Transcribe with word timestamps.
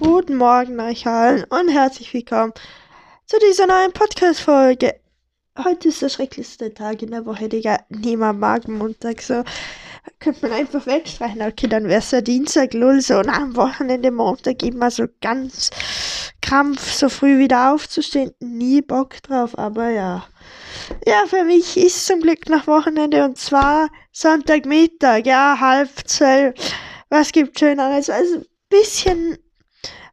Guten 0.00 0.36
Morgen 0.36 0.80
euch 0.80 1.06
allen 1.06 1.44
und 1.44 1.68
herzlich 1.68 2.14
willkommen 2.14 2.54
zu 3.26 3.36
dieser 3.38 3.66
neuen 3.66 3.92
Podcast-Folge. 3.92 4.94
Heute 5.62 5.88
ist 5.88 6.00
der 6.00 6.08
schrecklichste 6.08 6.72
Tag 6.72 7.02
in 7.02 7.10
der 7.10 7.26
Woche, 7.26 7.50
Digga. 7.50 7.80
Niemand 7.90 8.40
mag 8.40 8.66
Montag 8.66 9.20
so. 9.20 9.44
Könnte 10.18 10.48
man 10.48 10.58
einfach 10.58 10.86
wegstreichen. 10.86 11.42
Okay, 11.42 11.68
dann 11.68 11.84
wäre 11.84 11.98
es 11.98 12.12
ja 12.12 12.22
Dienstag, 12.22 12.72
lull, 12.72 13.02
so. 13.02 13.18
Und 13.18 13.28
am 13.28 13.54
Wochenende 13.56 14.10
Montag 14.10 14.62
immer 14.62 14.90
so 14.90 15.04
ganz 15.20 15.68
krampf, 16.40 16.94
so 16.94 17.10
früh 17.10 17.38
wieder 17.38 17.74
aufzustehen. 17.74 18.32
Nie 18.40 18.80
Bock 18.80 19.22
drauf, 19.22 19.58
aber 19.58 19.90
ja. 19.90 20.26
Ja, 21.06 21.24
für 21.26 21.44
mich 21.44 21.76
ist 21.76 22.06
zum 22.06 22.20
Glück 22.20 22.48
noch 22.48 22.66
Wochenende 22.66 23.22
und 23.22 23.36
zwar 23.36 23.90
Sonntagmittag, 24.12 25.26
ja, 25.26 25.58
halb 25.60 25.90
zwölf. 26.06 26.54
Was 27.10 27.32
gibt 27.32 27.58
Schöneres? 27.58 28.08
Also 28.08 28.36
ein 28.36 28.46
bisschen 28.70 29.36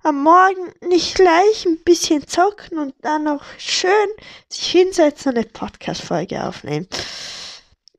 am 0.08 0.24
Morgen 0.24 0.72
nicht 0.88 1.16
gleich 1.16 1.66
ein 1.66 1.84
bisschen 1.84 2.26
zocken 2.26 2.80
und 2.80 2.96
dann 3.02 3.26
noch 3.26 3.44
schön 3.58 3.92
sich 4.48 4.72
hinsetzen 4.72 5.32
und 5.32 5.38
eine 5.38 5.48
Podcast-Folge 5.48 6.46
aufnehmen. 6.46 6.88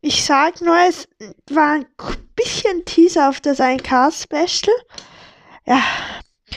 Ich 0.01 0.25
sag 0.25 0.63
nur, 0.63 0.77
es 0.89 1.07
war 1.51 1.73
ein 1.75 1.87
bisschen 2.35 2.85
Teaser 2.87 3.29
auf 3.29 3.43
das 3.43 3.61
1K-Special. 3.61 4.75
Ja, 5.67 5.83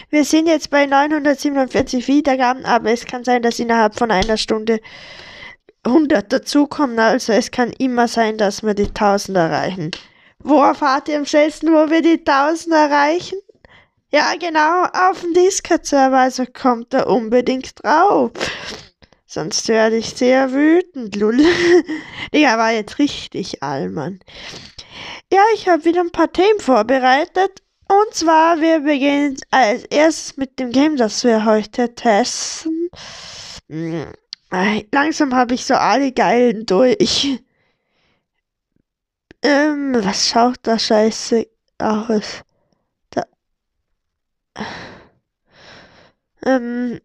wir 0.10 0.24
sind 0.24 0.48
jetzt 0.48 0.70
bei 0.70 0.86
947 0.86 2.08
Wiedergaben, 2.08 2.64
aber 2.64 2.92
es 2.92 3.06
kann 3.06 3.26
sein, 3.26 3.42
dass 3.42 3.60
innerhalb 3.60 3.96
von 3.98 4.10
einer 4.10 4.38
Stunde 4.38 4.80
100 5.84 6.32
dazukommen. 6.32 6.98
Also 6.98 7.34
es 7.34 7.52
kann 7.52 7.74
immer 7.74 8.08
sein, 8.08 8.38
dass 8.38 8.64
wir 8.64 8.74
die 8.74 8.88
1000 8.88 9.38
erreichen. 9.38 9.92
Wo 10.40 10.62
erfahrt 10.62 11.10
ihr 11.10 11.18
am 11.18 11.26
schnellsten, 11.26 11.74
wo 11.74 11.90
wir 11.90 12.02
die 12.02 12.24
1000 12.26 12.74
erreichen? 12.74 13.40
Ja, 14.14 14.34
genau, 14.38 14.84
auf 14.92 15.22
dem 15.22 15.34
Discord-Server, 15.34 16.18
also 16.18 16.44
kommt 16.46 16.94
da 16.94 17.04
unbedingt 17.04 17.82
drauf. 17.82 18.32
Sonst 19.26 19.70
werde 19.70 19.96
ich 19.96 20.10
sehr 20.10 20.52
wütend, 20.52 21.16
Lull. 21.16 21.38
Digga, 22.34 22.58
war 22.58 22.72
jetzt 22.74 23.00
richtig 23.00 23.64
Allmann. 23.64 24.20
Ja, 25.32 25.40
ich 25.54 25.70
habe 25.70 25.86
wieder 25.86 26.02
ein 26.02 26.12
paar 26.12 26.30
Themen 26.30 26.60
vorbereitet. 26.60 27.64
Und 27.88 28.14
zwar, 28.14 28.60
wir 28.60 28.82
beginnen 28.82 29.38
als 29.50 29.86
erstes 29.86 30.36
mit 30.36 30.60
dem 30.60 30.72
Game, 30.72 30.98
das 30.98 31.24
wir 31.24 31.46
heute 31.46 31.96
testen. 31.96 32.90
Hm, 33.70 34.12
langsam 34.92 35.34
habe 35.34 35.54
ich 35.54 35.66
so 35.66 35.76
alle 35.76 36.12
geilen 36.12 36.66
durch. 36.66 37.40
Ähm, 39.42 39.96
was 40.04 40.28
schaut 40.28 40.60
da 40.64 40.78
scheiße 40.78 41.48
aus? 41.80 42.44
Ähm, 46.46 47.00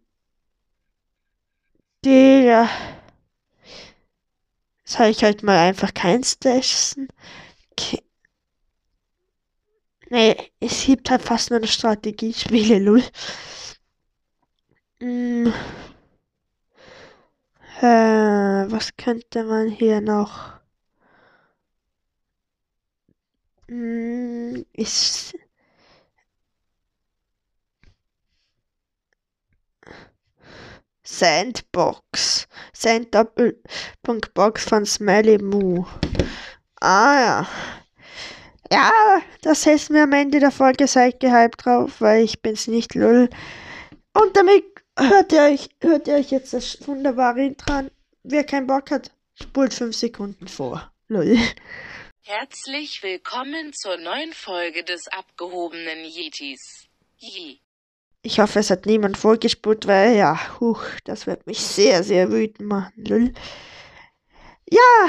Digga. 2.03 2.61
Soll 4.85 5.09
ich 5.09 5.23
halt 5.23 5.43
mal 5.43 5.59
einfach 5.59 5.93
keins 5.93 6.39
testen? 6.39 7.09
Okay. 7.71 8.03
Nee, 10.09 10.35
es 10.59 10.85
gibt 10.85 11.09
halt 11.09 11.21
fast 11.21 11.49
nur 11.49 11.57
eine 11.59 11.67
Strategiespiele, 11.67 12.79
lul. 12.79 13.03
Hm. 14.99 15.51
Äh, 17.81 17.85
was 18.69 18.97
könnte 18.97 19.43
man 19.45 19.69
hier 19.69 20.01
noch? 20.01 20.59
Hm, 23.69 24.65
ist 24.73 25.33
Sandbox. 31.09 32.47
Sand-Doppelpunkt 32.73 34.33
Box 34.33 34.65
von 34.65 34.85
Smelly 34.85 35.37
Moo. 35.37 35.85
Ah 36.81 37.19
ja. 37.19 37.49
Ja, 38.69 39.21
das 39.41 39.65
heißt 39.65 39.89
mir 39.89 40.03
am 40.03 40.11
Ende 40.11 40.41
der 40.41 40.51
Folge 40.51 40.85
seid 40.85 41.21
gehypt 41.21 41.65
drauf, 41.65 42.01
weil 42.01 42.25
ich 42.25 42.41
bin's 42.41 42.67
nicht 42.67 42.93
lull. 42.93 43.29
Und 44.13 44.35
damit 44.35 44.65
hört 44.99 45.31
ihr 45.31 45.43
euch, 45.43 45.69
hört 45.81 46.09
ihr 46.09 46.15
euch 46.15 46.31
jetzt 46.31 46.51
das 46.51 46.85
wunderbare 46.85 47.45
Intro 47.45 47.71
an. 47.71 47.91
Wer 48.23 48.43
keinen 48.43 48.67
Bock 48.67 48.91
hat, 48.91 49.11
spult 49.33 49.73
5 49.73 49.95
Sekunden 49.95 50.49
vor. 50.49 50.91
Lull. 51.07 51.37
Herzlich 52.23 53.01
willkommen 53.01 53.71
zur 53.71 53.95
neuen 53.95 54.33
Folge 54.33 54.83
des 54.83 55.07
abgehobenen 55.07 56.03
Yetis. 56.03 56.89
Yee. 57.17 57.61
Ich 58.27 58.41
hoffe, 58.41 58.59
es 58.59 58.69
hat 58.69 58.85
niemand 58.85 59.15
vorgespult, 59.15 59.87
weil 59.87 60.17
ja, 60.17 60.37
huch, 60.59 60.83
das 61.05 61.27
wird 61.27 61.47
mich 61.47 61.61
sehr, 61.61 62.03
sehr 62.03 62.29
wütend 62.29 62.67
machen. 62.67 62.91
Lull. 63.05 63.33
Ja, 64.69 65.07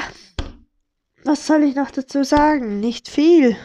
was 1.25 1.45
soll 1.45 1.63
ich 1.63 1.75
noch 1.75 1.91
dazu 1.91 2.23
sagen? 2.23 2.79
Nicht 2.79 3.09
viel. 3.09 3.57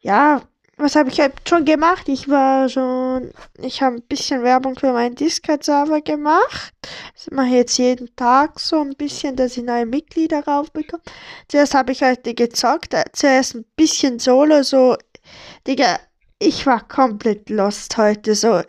Ja, 0.00 0.42
was 0.78 0.96
habe 0.96 1.10
ich 1.10 1.20
halt 1.20 1.48
schon 1.48 1.64
gemacht? 1.64 2.08
Ich 2.08 2.28
war 2.28 2.68
schon, 2.68 3.30
ich 3.56 3.82
habe 3.82 3.98
ein 3.98 4.08
bisschen 4.08 4.42
Werbung 4.42 4.76
für 4.76 4.92
meinen 4.92 5.14
Discord-Server 5.14 6.00
gemacht. 6.00 6.74
Das 7.14 7.30
mache 7.30 7.46
ich 7.46 7.52
jetzt 7.52 7.78
jeden 7.78 8.16
Tag 8.16 8.58
so 8.58 8.80
ein 8.80 8.96
bisschen, 8.96 9.36
dass 9.36 9.56
ich 9.56 9.62
neue 9.62 9.86
Mitglieder 9.86 10.44
raufbekomme. 10.44 11.04
Zuerst 11.46 11.72
habe 11.72 11.92
ich 11.92 12.02
heute 12.02 12.34
gezockt, 12.34 12.96
zuerst 13.12 13.54
ein 13.54 13.64
bisschen 13.76 14.18
Solo, 14.18 14.64
so, 14.64 14.96
Digga, 15.68 16.00
ich 16.38 16.66
war 16.66 16.86
komplett 16.86 17.50
lost 17.50 17.96
heute. 17.96 18.34
So, 18.34 18.62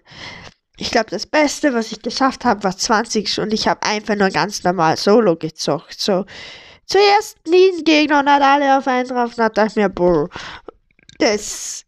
ich 0.77 0.91
glaube, 0.91 1.09
das 1.11 1.25
Beste, 1.25 1.73
was 1.73 1.91
ich 1.91 2.01
geschafft 2.01 2.45
habe, 2.45 2.63
war 2.63 2.75
20 2.75 3.39
und 3.39 3.53
ich 3.53 3.67
habe 3.67 3.83
einfach 3.83 4.15
nur 4.15 4.29
ganz 4.29 4.63
normal 4.63 4.97
Solo 4.97 5.35
gezockt. 5.35 5.99
So, 5.99 6.25
zuerst 6.85 7.37
nie 7.47 7.71
ein 7.71 7.83
Gegner 7.83 8.19
und 8.19 8.29
hat 8.29 8.41
alle 8.41 8.77
auf 8.77 8.87
einen 8.87 9.09
drauf 9.09 9.31
und 9.31 9.39
dann 9.39 9.53
dachte 9.53 9.79
mir, 9.79 9.89
boah, 9.89 10.29
das 11.19 11.85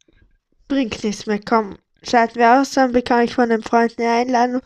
bringt 0.68 1.04
nichts 1.04 1.26
mehr. 1.26 1.40
Komm, 1.44 1.78
schalten 2.04 2.36
wir 2.40 2.60
aus, 2.60 2.72
dann 2.72 2.92
bekomme 2.92 3.24
ich 3.24 3.34
von 3.34 3.50
den 3.50 3.64
Freunden 3.64 4.02
eine 4.02 4.12
Einladung. 4.12 4.62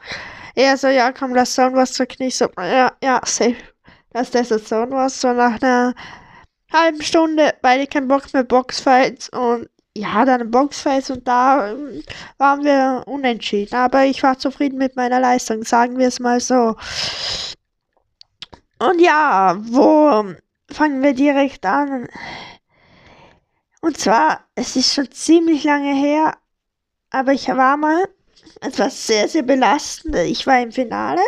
Er 0.56 0.78
so, 0.78 0.88
ja, 0.88 1.12
komm, 1.12 1.36
lass 1.36 1.54
Zone 1.54 1.76
was 1.76 1.94
zocken. 1.94 2.26
Ich 2.26 2.38
so, 2.38 2.48
ja, 2.58 2.94
ja, 3.04 3.22
safe. 3.26 3.58
Lass 4.14 4.32
das 4.32 4.48
Zone 4.48 4.92
was. 4.92 5.20
So 5.20 5.34
nach 5.34 5.62
einer 5.62 5.94
halben 6.72 7.02
Stunde, 7.02 7.54
beide 7.62 7.88
keinen 7.88 8.08
Bock 8.08 8.34
mehr 8.34 8.44
Boxfights 8.44 9.30
und 9.30 9.70
ja, 9.98 10.26
dann 10.26 10.52
Boxface 10.52 11.10
und 11.12 11.28
da 11.28 11.72
ähm, 11.72 12.04
waren 12.38 12.64
wir 12.64 13.04
unentschieden. 13.08 13.76
Aber 13.76 14.06
ich 14.06 14.22
war 14.24 14.38
zufrieden 14.38 14.78
mit 14.78 14.96
meiner 14.96 15.20
Leistung, 15.20 15.64
sagen 15.64 15.98
wir 15.98 16.08
es 16.08 16.20
mal 16.20 16.40
so. 16.40 16.76
Und 18.80 19.00
ja, 19.00 19.56
wo 19.60 20.36
fangen 20.72 21.02
wir 21.02 21.14
direkt 21.14 21.66
an? 21.66 22.08
Und 23.82 23.98
zwar, 23.98 24.42
es 24.56 24.76
ist 24.76 24.94
schon 24.94 25.12
ziemlich 25.12 25.64
lange 25.64 25.94
her, 25.94 26.38
aber 27.12 27.34
ich 27.34 27.48
war 27.48 27.78
mal, 27.78 28.06
es 28.62 28.80
war 28.80 28.90
sehr, 28.90 29.30
sehr 29.30 29.44
belastend. 29.44 30.16
Ich 30.16 30.46
war 30.48 30.60
im 30.60 30.72
Finale 30.72 31.22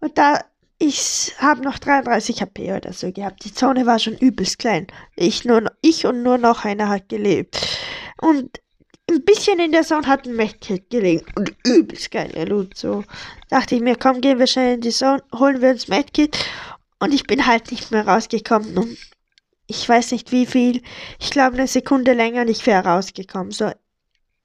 und 0.00 0.16
da 0.16 0.40
ich 0.84 1.32
habe 1.38 1.62
noch 1.62 1.78
33 1.78 2.42
HP 2.42 2.72
oder 2.72 2.92
so 2.92 3.12
gehabt. 3.12 3.44
Die 3.44 3.54
Zone 3.54 3.86
war 3.86 4.00
schon 4.00 4.16
übelst 4.16 4.58
klein. 4.58 4.88
Ich, 5.14 5.44
nur, 5.44 5.70
ich 5.80 6.06
und 6.06 6.24
nur 6.24 6.38
noch 6.38 6.64
einer 6.64 6.88
hat 6.88 7.08
gelebt. 7.08 7.56
Und 8.20 8.60
ein 9.08 9.24
bisschen 9.24 9.60
in 9.60 9.70
der 9.70 9.84
Zone 9.84 10.08
hat 10.08 10.26
ein 10.26 10.34
Medkit 10.34 10.90
gelegen. 10.90 11.24
Und 11.36 11.54
übelst 11.64 12.10
geil, 12.10 12.32
Loot. 12.48 12.76
So 12.76 13.04
dachte 13.48 13.76
ich 13.76 13.80
mir, 13.80 13.94
komm, 13.94 14.20
gehen 14.20 14.40
wir 14.40 14.48
schnell 14.48 14.74
in 14.74 14.80
die 14.80 14.90
Zone, 14.90 15.22
holen 15.32 15.62
wir 15.62 15.70
uns 15.70 15.86
Medkit. 15.86 16.36
Und 16.98 17.14
ich 17.14 17.28
bin 17.28 17.46
halt 17.46 17.70
nicht 17.70 17.92
mehr 17.92 18.08
rausgekommen. 18.08 18.76
Und 18.76 18.98
ich 19.68 19.88
weiß 19.88 20.10
nicht 20.10 20.32
wie 20.32 20.46
viel. 20.46 20.82
Ich 21.20 21.30
glaube, 21.30 21.58
eine 21.58 21.68
Sekunde 21.68 22.12
länger 22.12 22.44
nicht 22.44 22.66
mehr 22.66 22.84
rausgekommen. 22.84 23.52
So, 23.52 23.70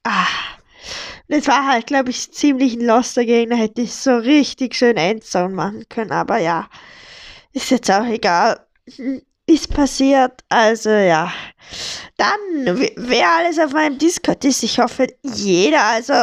ah. 0.03 0.27
Das 1.29 1.47
war 1.47 1.67
halt, 1.67 1.87
glaube 1.87 2.09
ich, 2.11 2.31
ziemlich 2.31 2.75
ein 2.75 2.85
loster 2.85 3.25
Gegner. 3.25 3.57
Hätte 3.57 3.81
ich 3.81 3.93
so 3.93 4.15
richtig 4.15 4.75
schön 4.75 4.97
Endzone 4.97 5.53
machen 5.53 5.85
können. 5.89 6.11
Aber 6.11 6.37
ja, 6.37 6.69
ist 7.53 7.69
jetzt 7.69 7.91
auch 7.91 8.05
egal. 8.05 8.65
Ist 9.45 9.73
passiert. 9.73 10.43
Also 10.49 10.89
ja. 10.89 11.31
Dann, 12.17 12.89
wer 12.95 13.29
alles 13.29 13.59
auf 13.59 13.73
meinem 13.73 13.97
Discord 13.97 14.43
ist, 14.45 14.63
ich 14.63 14.79
hoffe, 14.79 15.07
jeder. 15.23 15.83
Also 15.83 16.13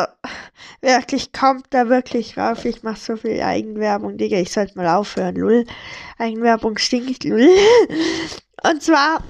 wirklich 0.81 1.33
kommt 1.33 1.67
da 1.71 1.89
wirklich 1.89 2.37
rauf. 2.39 2.65
Ich 2.65 2.83
mache 2.83 3.01
so 3.01 3.17
viel 3.17 3.43
Eigenwerbung, 3.43 4.17
Digga. 4.17 4.39
Ich 4.39 4.53
sollte 4.53 4.77
mal 4.77 4.89
aufhören. 4.89 5.37
Lull. 5.37 5.67
Eigenwerbung 6.19 6.79
stinkt. 6.79 7.25
Lull. 7.25 7.49
Und 8.62 8.83
zwar 8.83 9.23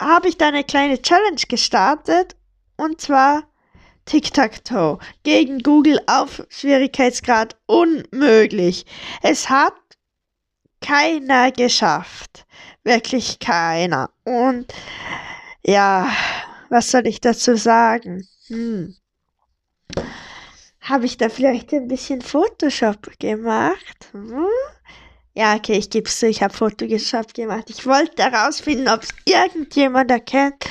habe 0.00 0.28
ich 0.28 0.36
da 0.36 0.48
eine 0.48 0.64
kleine 0.64 1.00
Challenge 1.00 1.42
gestartet. 1.48 2.34
Und 2.76 3.00
zwar 3.00 3.44
Tic-Tac-Toe 4.04 4.98
gegen 5.22 5.60
Google 5.60 6.00
auf 6.06 6.42
Schwierigkeitsgrad 6.48 7.56
unmöglich. 7.66 8.84
Es 9.22 9.48
hat 9.48 9.74
keiner 10.80 11.52
geschafft. 11.52 12.44
Wirklich 12.84 13.38
keiner. 13.38 14.10
Und 14.24 14.72
ja, 15.64 16.10
was 16.68 16.90
soll 16.90 17.06
ich 17.06 17.20
dazu 17.20 17.56
sagen? 17.56 18.26
Hm. 18.48 18.96
Habe 20.80 21.06
ich 21.06 21.16
da 21.16 21.28
vielleicht 21.28 21.72
ein 21.72 21.86
bisschen 21.86 22.20
Photoshop 22.20 23.18
gemacht? 23.20 24.08
Hm? 24.10 24.46
Ja, 25.34 25.54
okay, 25.54 25.78
ich 25.78 25.88
gebe 25.88 26.08
es 26.08 26.18
zu, 26.18 26.26
ich 26.26 26.42
habe 26.42 26.52
Photoshop 26.52 27.32
gemacht. 27.34 27.70
Ich 27.70 27.86
wollte 27.86 28.22
herausfinden, 28.22 28.88
ob 28.88 29.02
es 29.02 29.10
irgendjemand 29.24 30.10
erkennt, 30.10 30.64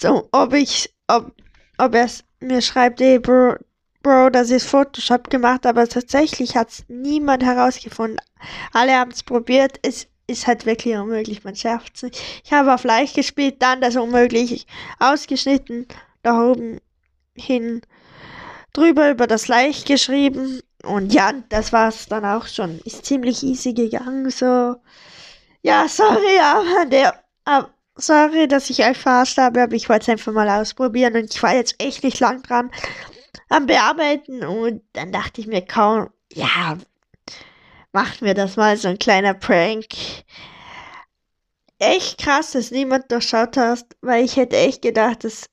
so, 0.00 0.28
ob 0.32 0.54
ich, 0.54 0.92
ob, 1.06 1.32
ob 1.78 1.94
er 1.94 2.08
mir 2.40 2.62
schreibt, 2.62 3.00
ey, 3.00 3.18
Bro, 3.18 3.56
Bro, 4.02 4.30
das 4.30 4.50
ist 4.50 4.66
Photoshop 4.66 5.28
gemacht, 5.30 5.66
aber 5.66 5.86
tatsächlich 5.86 6.56
hat 6.56 6.70
es 6.70 6.84
niemand 6.88 7.42
herausgefunden. 7.44 8.18
Alle 8.72 8.94
haben 8.94 9.10
es 9.10 9.22
probiert, 9.22 9.78
es 9.82 10.06
ist 10.26 10.46
halt 10.46 10.64
wirklich 10.64 10.96
unmöglich, 10.96 11.44
man 11.44 11.56
schafft 11.56 11.96
es 11.96 12.02
nicht. 12.04 12.22
Ich 12.44 12.52
habe 12.52 12.72
auf 12.72 12.84
leicht 12.84 13.14
gespielt, 13.14 13.56
dann 13.60 13.80
das 13.80 13.96
unmöglich 13.96 14.66
ausgeschnitten, 14.98 15.86
da 16.22 16.50
oben 16.50 16.80
hin 17.36 17.82
drüber 18.72 19.10
über 19.10 19.26
das 19.26 19.48
Leicht 19.48 19.86
geschrieben 19.86 20.60
und 20.84 21.12
ja, 21.12 21.32
das 21.48 21.72
war's 21.72 22.06
dann 22.06 22.24
auch 22.24 22.46
schon. 22.46 22.78
Ist 22.84 23.04
ziemlich 23.04 23.42
easy 23.42 23.74
gegangen, 23.74 24.30
so. 24.30 24.76
Ja, 25.62 25.88
sorry, 25.88 26.38
aber 26.42 26.86
der, 26.86 27.22
aber 27.44 27.70
sorry, 28.00 28.48
dass 28.48 28.70
ich 28.70 28.78
verarscht 28.96 29.38
habe, 29.38 29.62
aber 29.62 29.74
ich 29.74 29.88
wollte 29.88 30.02
es 30.02 30.08
einfach 30.08 30.32
mal 30.32 30.48
ausprobieren 30.48 31.16
und 31.16 31.34
ich 31.34 31.42
war 31.42 31.54
jetzt 31.54 31.76
echt 31.78 32.04
nicht 32.04 32.20
lang 32.20 32.42
dran 32.42 32.70
am 33.48 33.66
Bearbeiten 33.66 34.44
und 34.44 34.82
dann 34.92 35.12
dachte 35.12 35.40
ich 35.40 35.46
mir 35.46 35.62
kaum, 35.62 36.10
ja, 36.32 36.78
macht 37.92 38.22
mir 38.22 38.34
das 38.34 38.56
mal 38.56 38.76
so 38.76 38.88
ein 38.88 38.98
kleiner 38.98 39.34
Prank. 39.34 39.86
Echt 41.78 42.18
krass, 42.18 42.52
dass 42.52 42.70
niemand 42.70 43.10
durchschaut 43.10 43.56
hat, 43.56 43.84
weil 44.00 44.24
ich 44.24 44.36
hätte 44.36 44.56
echt 44.56 44.82
gedacht, 44.82 45.24
dass 45.24 45.46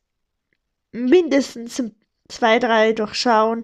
mindestens 0.92 1.82
zwei, 2.28 2.60
drei 2.60 2.94
durchschauen 2.94 3.64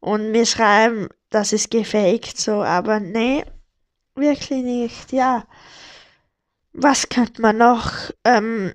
und 0.00 0.30
mir 0.30 0.46
schreiben, 0.46 1.08
das 1.30 1.52
ist 1.52 1.70
gefaked, 1.70 2.38
so, 2.38 2.62
aber 2.62 3.00
nee, 3.00 3.44
wirklich 4.14 4.62
nicht, 4.62 5.12
ja. 5.12 5.44
Was 6.72 7.08
könnte 7.08 7.42
man 7.42 7.58
noch? 7.58 8.10
Ähm, 8.24 8.72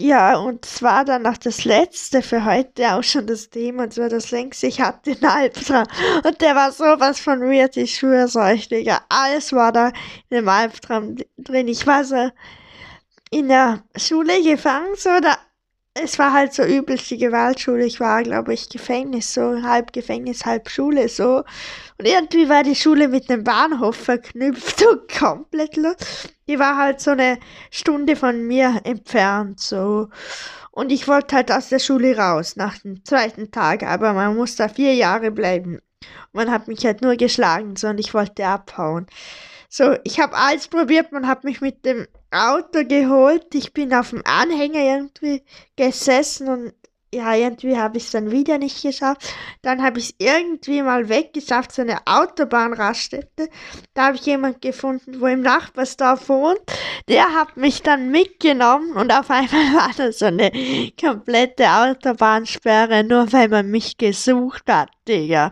ja, 0.00 0.36
und 0.36 0.64
zwar 0.64 1.04
dann 1.04 1.22
noch 1.22 1.38
das 1.38 1.64
letzte 1.64 2.22
für 2.22 2.44
heute 2.44 2.94
auch 2.94 3.02
schon 3.02 3.26
das 3.26 3.50
Thema, 3.50 3.84
und 3.84 3.94
zwar 3.94 4.08
das 4.08 4.30
längste, 4.30 4.68
ich 4.68 4.80
hatte 4.80 5.14
den 5.14 5.24
Albtraum. 5.24 5.86
Und 6.24 6.40
der 6.40 6.54
war 6.54 6.70
sowas 6.70 7.18
von 7.18 7.40
weird, 7.40 7.76
ich 7.76 7.96
schwör's 7.96 8.36
euch, 8.36 8.68
Digga. 8.68 9.00
Alles 9.08 9.52
war 9.52 9.72
da 9.72 9.88
in 10.30 10.36
dem 10.38 10.48
Albtraum 10.48 11.16
drin. 11.36 11.66
Ich 11.68 11.86
war 11.86 12.04
so 12.04 12.30
in 13.30 13.48
der 13.48 13.82
Schule 13.96 14.42
gefangen, 14.42 14.94
so, 14.96 15.10
da 15.20 15.36
es 16.02 16.18
war 16.18 16.32
halt 16.32 16.52
so 16.52 16.62
übelst 16.62 17.10
die 17.10 17.18
Gewaltschule. 17.18 17.84
Ich 17.84 18.00
war, 18.00 18.22
glaube 18.22 18.54
ich, 18.54 18.68
Gefängnis, 18.68 19.32
so 19.34 19.62
halb 19.62 19.92
Gefängnis, 19.92 20.44
halb 20.44 20.68
Schule, 20.70 21.08
so. 21.08 21.44
Und 21.98 22.06
irgendwie 22.06 22.48
war 22.48 22.62
die 22.62 22.74
Schule 22.74 23.08
mit 23.08 23.28
dem 23.28 23.44
Bahnhof 23.44 23.96
verknüpft 23.96 24.84
und 24.90 25.12
komplett 25.12 25.76
los. 25.76 25.96
Die 26.46 26.58
war 26.58 26.76
halt 26.76 27.00
so 27.00 27.12
eine 27.12 27.38
Stunde 27.70 28.16
von 28.16 28.46
mir 28.46 28.80
entfernt, 28.84 29.60
so. 29.60 30.08
Und 30.70 30.92
ich 30.92 31.08
wollte 31.08 31.36
halt 31.36 31.50
aus 31.50 31.70
der 31.70 31.80
Schule 31.80 32.16
raus 32.16 32.56
nach 32.56 32.78
dem 32.78 33.04
zweiten 33.04 33.50
Tag, 33.50 33.82
aber 33.82 34.12
man 34.12 34.36
muss 34.36 34.56
da 34.56 34.68
vier 34.68 34.94
Jahre 34.94 35.30
bleiben. 35.30 35.80
Und 36.32 36.34
man 36.34 36.50
hat 36.50 36.68
mich 36.68 36.84
halt 36.84 37.02
nur 37.02 37.16
geschlagen, 37.16 37.76
so, 37.76 37.88
und 37.88 37.98
ich 37.98 38.14
wollte 38.14 38.46
abhauen. 38.46 39.06
So, 39.68 39.96
ich 40.04 40.20
habe 40.20 40.36
alles 40.36 40.68
probiert, 40.68 41.12
man 41.12 41.26
hat 41.26 41.44
mich 41.44 41.60
mit 41.60 41.84
dem 41.84 42.06
Auto 42.30 42.84
geholt. 42.84 43.54
Ich 43.54 43.72
bin 43.72 43.94
auf 43.94 44.10
dem 44.10 44.22
Anhänger 44.24 44.80
irgendwie 44.80 45.42
gesessen 45.76 46.48
und 46.48 46.72
ja, 47.12 47.34
irgendwie 47.34 47.76
habe 47.76 47.96
ich 47.96 48.04
es 48.04 48.10
dann 48.10 48.30
wieder 48.30 48.58
nicht 48.58 48.82
geschafft. 48.82 49.34
Dann 49.62 49.82
habe 49.82 49.98
ich 49.98 50.10
es 50.10 50.14
irgendwie 50.18 50.82
mal 50.82 51.08
weggeschafft, 51.08 51.72
so 51.72 51.82
eine 51.82 51.98
Autobahnraststätte. 52.06 53.48
Da 53.94 54.06
habe 54.06 54.16
ich 54.16 54.26
jemanden 54.26 54.60
gefunden, 54.60 55.20
wo 55.20 55.26
im 55.26 55.40
Nachbarsdorf 55.40 56.28
wohnt. 56.28 56.60
Der 57.08 57.34
hat 57.34 57.56
mich 57.56 57.82
dann 57.82 58.10
mitgenommen 58.10 58.92
und 58.92 59.10
auf 59.12 59.30
einmal 59.30 59.48
war 59.74 59.90
da 59.96 60.12
so 60.12 60.26
eine 60.26 60.50
komplette 61.00 61.66
Autobahnsperre, 61.70 63.04
nur 63.04 63.32
weil 63.32 63.48
man 63.48 63.70
mich 63.70 63.96
gesucht 63.96 64.64
hat, 64.68 64.90
Digga. 65.06 65.50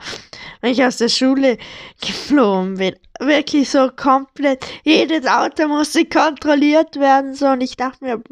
Wenn 0.61 0.73
ich 0.73 0.85
aus 0.85 0.99
der 0.99 1.09
Schule 1.09 1.57
geflohen 2.01 2.75
bin. 2.75 2.97
Wirklich 3.19 3.71
so 3.71 3.89
komplett. 3.89 4.67
Jedes 4.85 5.27
Auto 5.27 5.69
musste 5.69 6.05
kontrolliert 6.05 6.97
werden, 6.97 7.35
so. 7.35 7.47
Und 7.47 7.63
ich 7.63 7.77
dachte 7.77 8.05
mir, 8.05 8.23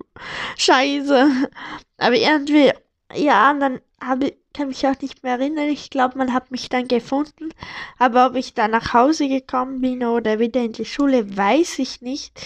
scheiße. 0.59 1.49
Aber 1.97 2.17
irgendwie 2.17 2.71
ja, 3.15 3.51
und 3.51 3.61
dann 3.61 3.81
habe 4.01 4.27
ich, 4.27 4.67
mich 4.67 4.87
auch 4.87 5.01
nicht 5.01 5.23
mehr 5.23 5.39
erinnern. 5.39 5.69
Ich 5.69 5.91
glaube, 5.91 6.19
man 6.19 6.33
hat 6.33 6.51
mich 6.51 6.69
dann 6.69 6.87
gefunden. 6.89 7.51
Aber 7.99 8.27
ob 8.27 8.37
ich 8.37 8.55
dann 8.55 8.71
nach 8.71 8.93
Hause 8.93 9.29
gekommen 9.29 9.81
bin 9.81 10.05
oder 10.05 10.39
wieder 10.39 10.63
in 10.63 10.73
die 10.73 10.85
Schule, 10.85 11.37
weiß 11.37 11.79
ich 11.81 12.03
nicht, 12.03 12.41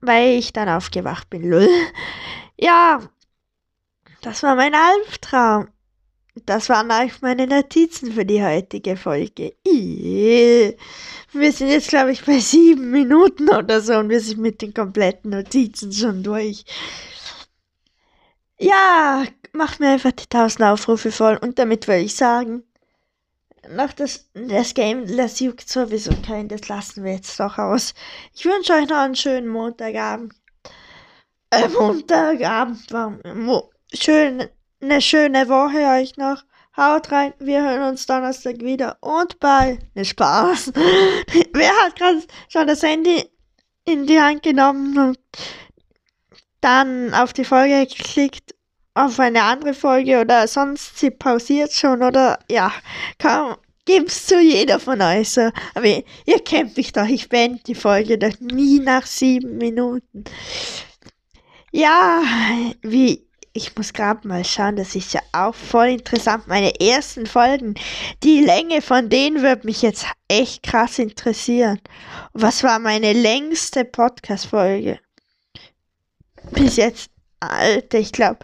weil 0.00 0.38
ich 0.38 0.52
dann 0.52 0.68
aufgewacht 0.68 1.30
bin. 1.30 1.48
Lull. 1.48 1.68
Ja, 2.58 3.02
das 4.22 4.42
war 4.42 4.56
mein 4.56 4.74
Albtraum. 4.74 5.68
Das 6.46 6.68
waren 6.68 6.90
auch 6.90 7.20
meine 7.20 7.46
Notizen 7.46 8.12
für 8.12 8.24
die 8.24 8.42
heutige 8.42 8.96
Folge. 8.96 9.54
Wir 9.64 11.52
sind 11.52 11.68
jetzt, 11.68 11.88
glaube 11.88 12.12
ich, 12.12 12.24
bei 12.24 12.38
sieben 12.38 12.90
Minuten 12.90 13.48
oder 13.50 13.80
so 13.80 13.94
und 13.94 14.08
wir 14.08 14.20
sind 14.20 14.40
mit 14.40 14.62
den 14.62 14.72
kompletten 14.72 15.30
Notizen 15.30 15.92
schon 15.92 16.22
durch. 16.22 16.64
Ja, 18.58 19.24
mach 19.56 19.78
mir 19.78 19.90
einfach 19.90 20.12
die 20.12 20.24
1000 20.24 20.64
Aufrufe 20.64 21.10
voll 21.10 21.36
und 21.36 21.58
damit 21.58 21.88
will 21.88 22.04
ich 22.04 22.14
sagen, 22.14 22.62
nach 23.68 23.92
das, 23.92 24.28
das 24.34 24.74
Game, 24.74 25.16
das 25.16 25.40
juckt 25.40 25.68
sowieso 25.68 26.12
kein, 26.24 26.48
das 26.48 26.68
lassen 26.68 27.04
wir 27.04 27.14
jetzt 27.14 27.38
doch 27.40 27.58
aus. 27.58 27.94
Ich 28.34 28.44
wünsche 28.44 28.74
euch 28.74 28.88
noch 28.88 28.98
einen 28.98 29.16
schönen 29.16 29.48
Montagabend. 29.48 30.34
Äh, 31.50 31.68
Montagabend, 31.68 32.90
Mo 33.34 33.70
schön, 33.92 34.48
eine 34.80 35.00
schöne 35.00 35.48
Woche 35.48 36.00
euch 36.00 36.16
noch. 36.16 36.44
Haut 36.76 37.10
rein, 37.10 37.32
wir 37.38 37.62
hören 37.62 37.88
uns 37.88 38.04
Donnerstag 38.06 38.60
wieder 38.60 38.98
und 39.00 39.40
bye. 39.40 39.78
Ne 39.94 40.04
Spaß. 40.04 40.72
Wer 41.52 41.72
hat 41.84 41.96
gerade 41.96 42.22
schon 42.48 42.66
das 42.66 42.82
Handy 42.82 43.24
in 43.86 44.06
die 44.06 44.20
Hand 44.20 44.42
genommen 44.42 44.98
und 44.98 45.18
dann 46.60 47.14
auf 47.14 47.32
die 47.32 47.44
Folge 47.44 47.86
geklickt 47.86 48.55
auf 48.96 49.20
eine 49.20 49.42
andere 49.42 49.74
Folge 49.74 50.20
oder 50.20 50.48
sonst 50.48 50.98
sie 50.98 51.10
pausiert 51.10 51.72
schon 51.72 52.02
oder 52.02 52.38
ja, 52.50 52.72
kaum 53.18 53.56
gibt's 53.84 54.26
zu 54.26 54.40
jeder 54.40 54.80
von 54.80 55.00
euch 55.00 55.30
so. 55.30 55.50
Aber 55.74 55.86
ihr, 55.86 56.02
ihr 56.24 56.40
kennt 56.40 56.76
mich 56.76 56.92
doch, 56.92 57.06
ich 57.06 57.28
beende 57.28 57.62
die 57.66 57.74
Folge 57.74 58.18
doch 58.18 58.38
nie 58.40 58.80
nach 58.80 59.06
sieben 59.06 59.58
Minuten. 59.58 60.24
Ja, 61.72 62.22
wie, 62.82 63.26
ich 63.52 63.76
muss 63.76 63.92
gerade 63.92 64.26
mal 64.26 64.44
schauen, 64.44 64.76
das 64.76 64.94
ist 64.94 65.14
ja 65.14 65.20
auch 65.32 65.54
voll 65.54 65.88
interessant. 65.88 66.46
Meine 66.46 66.78
ersten 66.80 67.26
Folgen, 67.26 67.74
die 68.22 68.40
Länge 68.40 68.82
von 68.82 69.08
denen 69.08 69.42
würde 69.42 69.66
mich 69.66 69.82
jetzt 69.82 70.06
echt 70.28 70.62
krass 70.62 70.98
interessieren. 70.98 71.80
Was 72.32 72.62
war 72.62 72.78
meine 72.78 73.12
längste 73.12 73.84
Podcast-Folge? 73.84 74.98
Bis 76.52 76.76
jetzt, 76.76 77.10
Alter, 77.40 77.98
ich 77.98 78.12
glaube, 78.12 78.38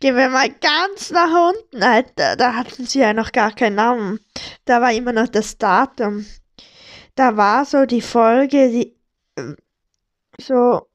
Gehen 0.00 0.16
wir 0.16 0.28
mal 0.28 0.48
ganz 0.48 1.10
nach 1.10 1.50
unten, 1.52 1.82
Alter. 1.82 2.36
Da 2.36 2.54
hatten 2.54 2.86
sie 2.86 3.00
ja 3.00 3.12
noch 3.12 3.32
gar 3.32 3.52
keinen 3.52 3.76
Namen. 3.76 4.20
Da 4.64 4.80
war 4.80 4.92
immer 4.92 5.12
noch 5.12 5.26
das 5.26 5.58
Datum. 5.58 6.24
Da 7.16 7.36
war 7.36 7.64
so 7.64 7.84
die 7.84 8.00
Folge, 8.00 8.70
die 8.70 8.96
ähm, 9.36 9.56
so 10.40 10.88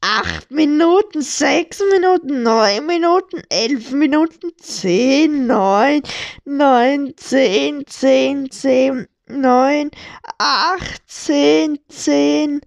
acht 0.00 0.50
Minuten, 0.50 1.20
sechs 1.20 1.80
Minuten, 1.92 2.42
neun 2.42 2.86
Minuten, 2.86 3.42
elf 3.50 3.92
Minuten, 3.92 4.52
zehn, 4.56 5.46
neun, 5.46 6.02
neun, 6.46 7.12
zehn, 7.18 7.86
zehn, 7.86 8.50
zehn, 8.50 9.06
neun, 9.28 9.90
acht, 10.38 11.02
zehn, 11.06 11.78
zehn, 11.88 12.62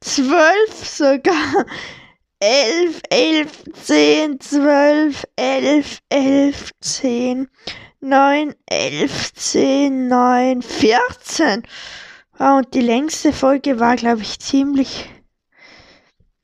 zwölf 0.00 0.74
sogar. 0.82 1.66
11, 2.44 3.02
11, 3.08 3.64
10, 3.72 4.40
12, 4.40 5.24
11, 5.36 6.00
11, 6.08 6.72
10, 6.80 7.48
9, 8.00 8.54
11, 8.66 9.32
10, 9.34 10.08
9, 10.08 10.60
14. 10.60 11.62
Oh, 12.40 12.56
und 12.56 12.74
die 12.74 12.80
längste 12.80 13.32
Folge 13.32 13.78
war, 13.78 13.94
glaube 13.94 14.22
ich, 14.22 14.40
ziemlich 14.40 15.08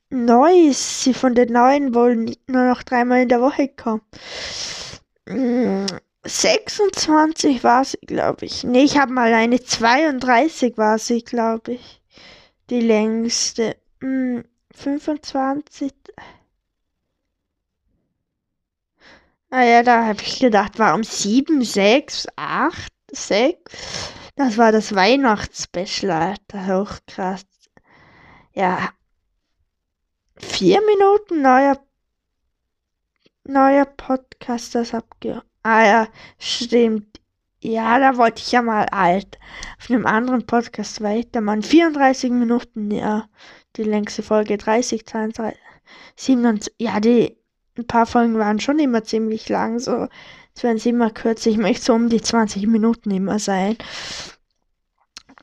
neu. 0.09 0.71
Sie 0.71 1.13
von 1.13 1.35
den 1.35 1.51
neuen 1.51 1.93
wohl 1.93 2.15
nur 2.47 2.63
noch 2.63 2.81
dreimal 2.83 3.23
in 3.23 3.27
der 3.27 3.41
Woche 3.41 3.67
kommen. 3.67 4.01
26 6.23 7.61
war 7.65 7.83
sie, 7.83 7.99
glaube 8.07 8.45
ich. 8.45 8.63
Nee, 8.63 8.83
ich 8.83 8.97
habe 8.97 9.11
mal 9.11 9.33
eine 9.33 9.61
32 9.61 10.77
war 10.77 10.97
sie, 10.97 11.23
glaube 11.23 11.73
ich. 11.73 12.01
Die 12.69 12.79
längste. 12.79 13.75
25. 14.79 15.93
Ah 19.51 19.63
ja, 19.63 19.83
da 19.83 20.05
habe 20.05 20.21
ich 20.21 20.39
gedacht, 20.39 20.79
warum 20.79 21.03
7, 21.03 21.63
6, 21.63 22.27
8, 22.35 22.93
6? 23.11 24.13
Das 24.35 24.57
war 24.57 24.71
das 24.71 24.95
Weihnachtsspecial, 24.95 26.11
Alter. 26.11 26.67
Hoch 26.67 26.97
krass. 27.07 27.45
Ja. 28.53 28.91
Vier 30.37 30.79
Minuten 30.85 31.41
neuer, 31.41 31.77
neuer 33.43 33.85
Podcast, 33.85 34.75
das 34.75 34.93
abge... 34.93 35.43
Ah 35.63 35.85
ja, 35.85 36.07
stimmt. 36.37 37.18
Ja, 37.61 37.99
da 37.99 38.15
wollte 38.15 38.41
ich 38.41 38.51
ja 38.53 38.61
mal 38.61 38.85
alt 38.85 39.37
auf 39.77 39.89
einem 39.89 40.05
anderen 40.05 40.45
Podcast 40.45 41.01
weitermachen. 41.01 41.61
34 41.61 42.31
Minuten, 42.31 42.89
ja. 42.91 43.27
Die 43.75 43.83
längste 43.83 44.23
Folge 44.23 44.57
30, 44.57 45.05
32, 45.05 45.59
27. 46.15 46.73
Ja, 46.79 46.99
die 46.99 47.37
ein 47.77 47.87
paar 47.87 48.05
Folgen 48.05 48.37
waren 48.37 48.59
schon 48.59 48.79
immer 48.79 49.03
ziemlich 49.03 49.49
lang. 49.49 49.79
So, 49.79 50.07
es 50.55 50.63
werden 50.63 50.77
sie 50.77 50.89
immer 50.89 51.09
kürzer. 51.09 51.49
Ich 51.49 51.57
möchte 51.57 51.85
so 51.85 51.93
um 51.93 52.09
die 52.09 52.21
20 52.21 52.65
Minuten 52.67 53.11
immer 53.11 53.39
sein. 53.39 53.77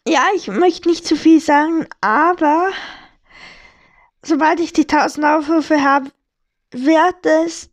Ja, 0.08 0.23
ich 0.35 0.49
möchte 0.49 0.88
nicht 0.88 1.06
zu 1.06 1.16
viel 1.16 1.40
sagen, 1.40 1.87
aber 2.00 2.68
sobald 4.23 4.61
ich 4.61 4.73
die 4.73 4.88
1000 4.88 5.26
Aufrufe 5.26 5.82
habe, 5.82 6.11
wird 6.70 7.26
es. 7.26 7.70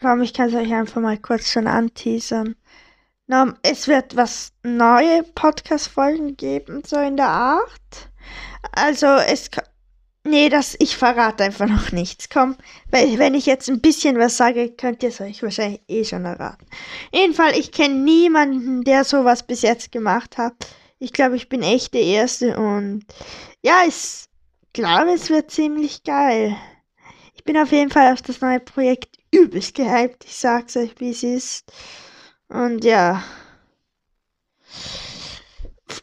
Komm, 0.00 0.22
ich 0.22 0.32
kann 0.32 0.48
es 0.48 0.54
euch 0.54 0.72
einfach 0.72 1.00
mal 1.00 1.18
kurz 1.18 1.50
schon 1.50 1.66
anteasern. 1.66 2.54
Es 3.62 3.88
wird 3.88 4.16
was 4.16 4.52
neue 4.62 5.22
Podcast-Folgen 5.22 6.36
geben, 6.36 6.82
so 6.86 6.98
in 6.98 7.16
der 7.16 7.28
Art. 7.28 8.10
Also 8.72 9.06
es 9.06 9.50
Nee, 10.24 10.50
das, 10.50 10.76
ich 10.78 10.96
verrate 10.96 11.44
einfach 11.44 11.66
noch 11.66 11.92
nichts. 11.92 12.28
Komm, 12.28 12.56
wenn 12.90 13.34
ich 13.34 13.46
jetzt 13.46 13.68
ein 13.70 13.80
bisschen 13.80 14.18
was 14.18 14.36
sage, 14.36 14.70
könnt 14.70 15.02
ihr 15.02 15.08
es 15.08 15.20
euch 15.20 15.42
wahrscheinlich 15.42 15.80
eh 15.88 16.04
schon 16.04 16.24
erraten. 16.24 16.66
Jedenfalls, 17.12 17.56
ich 17.56 17.72
kenne 17.72 17.94
niemanden, 17.94 18.82
der 18.82 19.04
sowas 19.04 19.46
bis 19.46 19.62
jetzt 19.62 19.92
gemacht 19.92 20.36
hat. 20.36 20.54
Ich 20.98 21.12
glaube, 21.12 21.36
ich 21.36 21.48
bin 21.48 21.62
echt 21.62 21.94
der 21.94 22.02
Erste 22.02 22.58
und 22.58 23.04
ja, 23.62 23.82
ich 23.86 24.24
glaube, 24.72 25.12
es 25.12 25.30
wird 25.30 25.50
ziemlich 25.50 26.02
geil. 26.02 26.56
Ich 27.34 27.44
bin 27.44 27.56
auf 27.56 27.72
jeden 27.72 27.90
Fall 27.90 28.12
auf 28.12 28.20
das 28.20 28.40
neue 28.40 28.60
Projekt 28.60 29.16
übelst 29.30 29.74
gehypt. 29.74 30.24
Ich 30.24 30.36
sag's 30.36 30.76
euch, 30.76 30.94
wie 30.98 31.10
es 31.10 31.22
ist. 31.22 31.72
Und 32.48 32.84
ja 32.84 33.22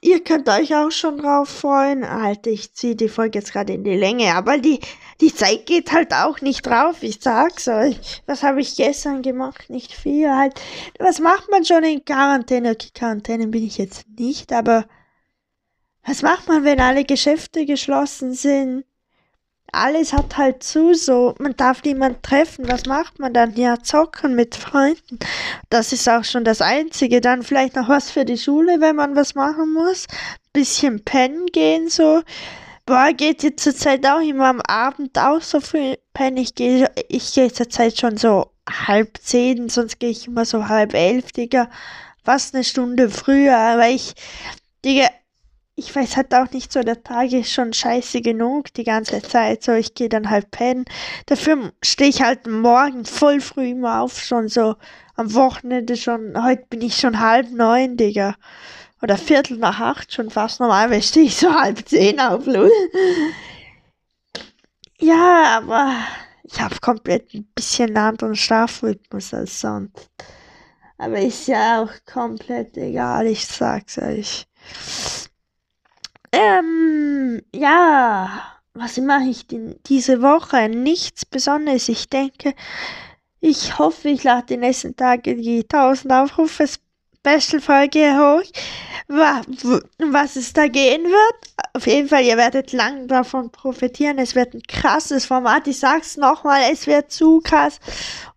ihr 0.06 0.24
könnt 0.24 0.48
euch 0.48 0.76
auch 0.76 0.92
schon 0.92 1.18
drauf 1.18 1.50
freuen. 1.50 2.04
Alter, 2.04 2.52
ich 2.52 2.74
ziehe 2.74 2.96
die 2.96 3.10
Folge 3.10 3.40
jetzt 3.40 3.52
gerade 3.52 3.74
in 3.74 3.84
die 3.84 3.96
Länge, 3.96 4.36
aber 4.36 4.58
die, 4.58 4.80
die 5.20 5.34
Zeit 5.34 5.66
geht 5.66 5.92
halt 5.92 6.14
auch 6.14 6.42
nicht 6.42 6.66
drauf. 6.66 7.02
Ich 7.02 7.20
sag's 7.22 7.68
euch. 7.68 8.22
Was 8.28 8.44
habe 8.44 8.62
ich 8.62 8.76
gestern 8.76 9.24
gemacht? 9.24 9.70
Nicht 9.70 9.94
viel 9.94 10.30
halt. 10.30 10.62
Was 11.00 11.20
macht 11.20 11.50
man 11.50 11.66
schon 11.66 11.84
in 11.84 12.06
Quarantäne? 12.06 12.72
Okay, 12.72 12.90
Quarantäne 12.94 13.48
bin 13.48 13.66
ich 13.66 13.78
jetzt 13.78 14.06
nicht, 14.18 14.54
aber 14.54 14.86
was 16.06 16.22
macht 16.22 16.48
man, 16.48 16.64
wenn 16.64 16.80
alle 16.80 17.04
Geschäfte 17.04 17.66
geschlossen 17.66 18.34
sind? 18.34 18.86
Alles 19.76 20.14
hat 20.14 20.38
halt 20.38 20.64
zu, 20.64 20.94
so, 20.94 21.36
man 21.40 21.56
darf 21.56 21.84
niemanden 21.84 22.22
treffen. 22.22 22.68
Was 22.68 22.86
macht 22.86 23.20
man 23.20 23.34
dann? 23.34 23.56
Ja, 23.56 23.82
zocken 23.82 24.36
mit 24.36 24.56
Freunden. 24.56 25.20
Das 25.70 25.92
ist 25.92 26.08
auch 26.10 26.24
schon 26.24 26.44
das 26.44 26.62
Einzige. 26.62 27.22
Dann 27.22 27.44
vielleicht 27.44 27.76
noch 27.76 27.90
was 27.90 28.12
für 28.12 28.26
die 28.26 28.38
Schule, 28.38 28.82
wenn 28.82 28.96
man 28.96 29.16
was 29.16 29.36
machen 29.36 29.74
muss. 29.74 30.08
Bisschen 30.54 31.04
pennen 31.04 31.46
gehen, 31.48 31.90
so. 31.90 32.22
Boah, 32.86 33.12
geht 33.14 33.44
jetzt 33.44 33.64
zur 33.64 33.76
Zeit 33.76 34.06
auch 34.06 34.22
immer 34.22 34.48
am 34.48 34.62
Abend 34.62 35.18
auch 35.18 35.42
so 35.42 35.60
früh 35.60 35.96
pennen. 36.14 36.38
Ich 36.38 36.56
gehe 36.56 36.90
ich 37.10 37.34
geh 37.34 37.52
zur 37.52 37.70
Zeit 37.70 38.00
schon 38.00 38.18
so 38.18 38.52
halb 38.70 39.18
zehn, 39.18 39.70
sonst 39.70 40.00
gehe 40.00 40.10
ich 40.10 40.28
immer 40.28 40.46
so 40.46 40.68
halb 40.68 40.94
elf, 40.94 41.32
Digga. 41.32 41.70
Fast 42.24 42.56
eine 42.56 42.64
Stunde 42.64 43.10
früher, 43.10 43.78
weil 43.78 43.96
ich, 43.96 44.14
Digga, 44.84 45.08
ich 45.76 45.94
weiß 45.94 46.16
halt 46.16 46.34
auch 46.34 46.50
nicht 46.52 46.72
so, 46.72 46.82
der 46.82 47.04
Tag 47.04 47.32
ist 47.34 47.52
schon 47.52 47.74
scheiße 47.74 48.22
genug 48.22 48.74
die 48.74 48.86
ganze 48.86 49.22
Zeit, 49.22 49.64
so 49.64 49.74
ich 49.74 49.94
gehe 49.94 50.08
dann 50.10 50.30
halt 50.30 50.52
pennen. 50.52 50.86
Dafür 51.26 51.74
stehe 51.84 52.10
ich 52.10 52.22
halt 52.22 52.48
morgen 52.48 53.04
voll 53.06 53.42
früh 53.42 53.72
immer 53.72 54.02
auf, 54.02 54.20
schon 54.22 54.48
so 54.48 54.76
am 55.16 55.34
Wochenende 55.34 55.98
schon, 55.98 56.42
heute 56.42 56.66
bin 56.70 56.82
ich 56.82 56.98
schon 56.98 57.20
halb 57.20 57.52
neun, 57.52 57.98
Digga. 57.98 58.36
Oder 59.02 59.18
Viertel 59.18 59.58
nach 59.58 59.80
acht 59.82 60.14
schon 60.14 60.30
fast 60.30 60.60
normal, 60.62 60.90
weil 60.90 61.04
stehe 61.04 61.26
ich 61.26 61.36
so 61.36 61.54
halb 61.54 61.88
zehn 61.88 62.20
auf, 62.20 62.46
Lul. 62.46 62.72
Ja, 65.00 65.58
aber 65.58 65.94
ich 66.44 66.60
habe 66.62 66.76
komplett 66.80 67.34
ein 67.34 67.46
bisschen 67.54 67.90
einen 67.90 67.98
anderen 67.98 68.36
Schlafrhythmus 68.36 69.34
als 69.34 69.60
sonst. 69.60 70.10
Aber 70.98 71.20
ist 71.20 71.48
ja 71.48 71.84
auch 71.84 71.92
komplett 72.06 72.78
egal, 72.78 73.28
ich 73.28 73.46
sag's 73.46 73.98
euch. 73.98 74.48
Ähm, 76.36 77.42
ja, 77.54 78.42
was 78.74 78.98
mache 78.98 79.30
ich 79.30 79.48
denn 79.48 79.80
diese 79.86 80.22
Woche? 80.22 80.68
Nichts 80.68 81.26
Besonderes. 81.26 81.88
Ich 81.88 82.10
denke, 82.10 82.54
ich 83.40 83.80
hoffe, 83.80 84.10
ich 84.10 84.24
lade 84.24 84.48
die 84.48 84.58
nächsten 84.58 84.96
Tage 84.98 85.36
die 85.36 85.62
1000 85.62 86.12
Aufrufe 86.12 86.68
Special-Folge 86.68 88.18
hoch. 88.18 88.44
Was 89.08 90.36
es 90.36 90.52
da 90.52 90.68
gehen 90.68 91.06
wird, 91.06 91.54
auf 91.74 91.88
jeden 91.88 92.10
Fall, 92.10 92.26
ihr 92.26 92.38
werdet 92.38 92.74
lang 92.74 93.08
davon 93.08 93.50
profitieren. 93.52 94.18
Es 94.18 94.36
wird 94.36 94.54
ein 94.54 94.64
krasses 94.64 95.26
Format. 95.26 95.68
Ich 95.68 95.80
sag's 95.80 96.18
nochmal, 96.18 96.64
es 96.72 96.86
wird 96.86 97.12
zu 97.12 97.40
krass. 97.40 97.80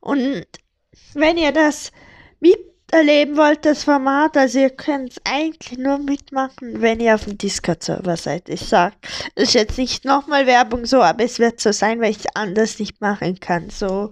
Und 0.01 0.47
wenn 1.15 1.37
ihr 1.37 1.53
das 1.53 1.91
mit 2.39 2.59
erleben 2.93 3.37
wollt, 3.37 3.65
das 3.65 3.85
Format, 3.85 4.37
also 4.37 4.59
ihr 4.59 4.71
könnt 4.71 5.13
es 5.13 5.21
eigentlich 5.25 5.79
nur 5.79 5.99
mitmachen, 5.99 6.81
wenn 6.81 7.01
ihr 7.01 7.15
auf 7.15 7.25
dem 7.25 7.37
Discord-Server 7.37 8.17
seid. 8.17 8.49
Ich 8.49 8.67
sag, 8.67 8.95
ist 9.35 9.55
jetzt 9.55 9.79
nicht 9.79 10.05
nochmal 10.05 10.47
Werbung 10.47 10.87
so, 10.87 11.03
aber 11.03 11.25
es 11.25 11.39
wird 11.39 11.61
so 11.61 11.73
sein, 11.73 12.01
weil 12.01 12.11
ich 12.11 12.21
es 12.21 12.27
anders 12.35 12.79
nicht 12.79 13.01
machen 13.01 13.39
kann. 13.41 13.71
So, 13.71 14.11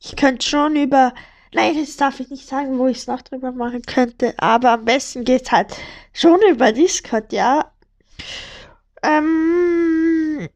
ich 0.00 0.16
könnte 0.16 0.46
schon 0.46 0.76
über, 0.76 1.14
nein, 1.54 1.76
das 1.78 1.96
darf 1.96 2.20
ich 2.20 2.28
nicht 2.30 2.48
sagen, 2.48 2.78
wo 2.78 2.88
ich 2.88 2.98
es 2.98 3.06
noch 3.06 3.22
drüber 3.22 3.52
machen 3.52 3.82
könnte, 3.82 4.34
aber 4.38 4.72
am 4.72 4.84
besten 4.84 5.24
geht's 5.24 5.52
halt 5.52 5.74
schon 6.12 6.40
über 6.50 6.72
Discord, 6.72 7.32
ja. 7.32 7.70
Ähm, 9.02 10.48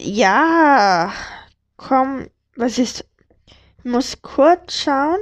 ja, 0.00 1.12
komm, 1.76 2.28
was 2.56 2.78
ist, 2.78 3.04
ich 3.78 3.84
muss 3.84 4.20
kurz 4.22 4.82
schauen. 4.82 5.20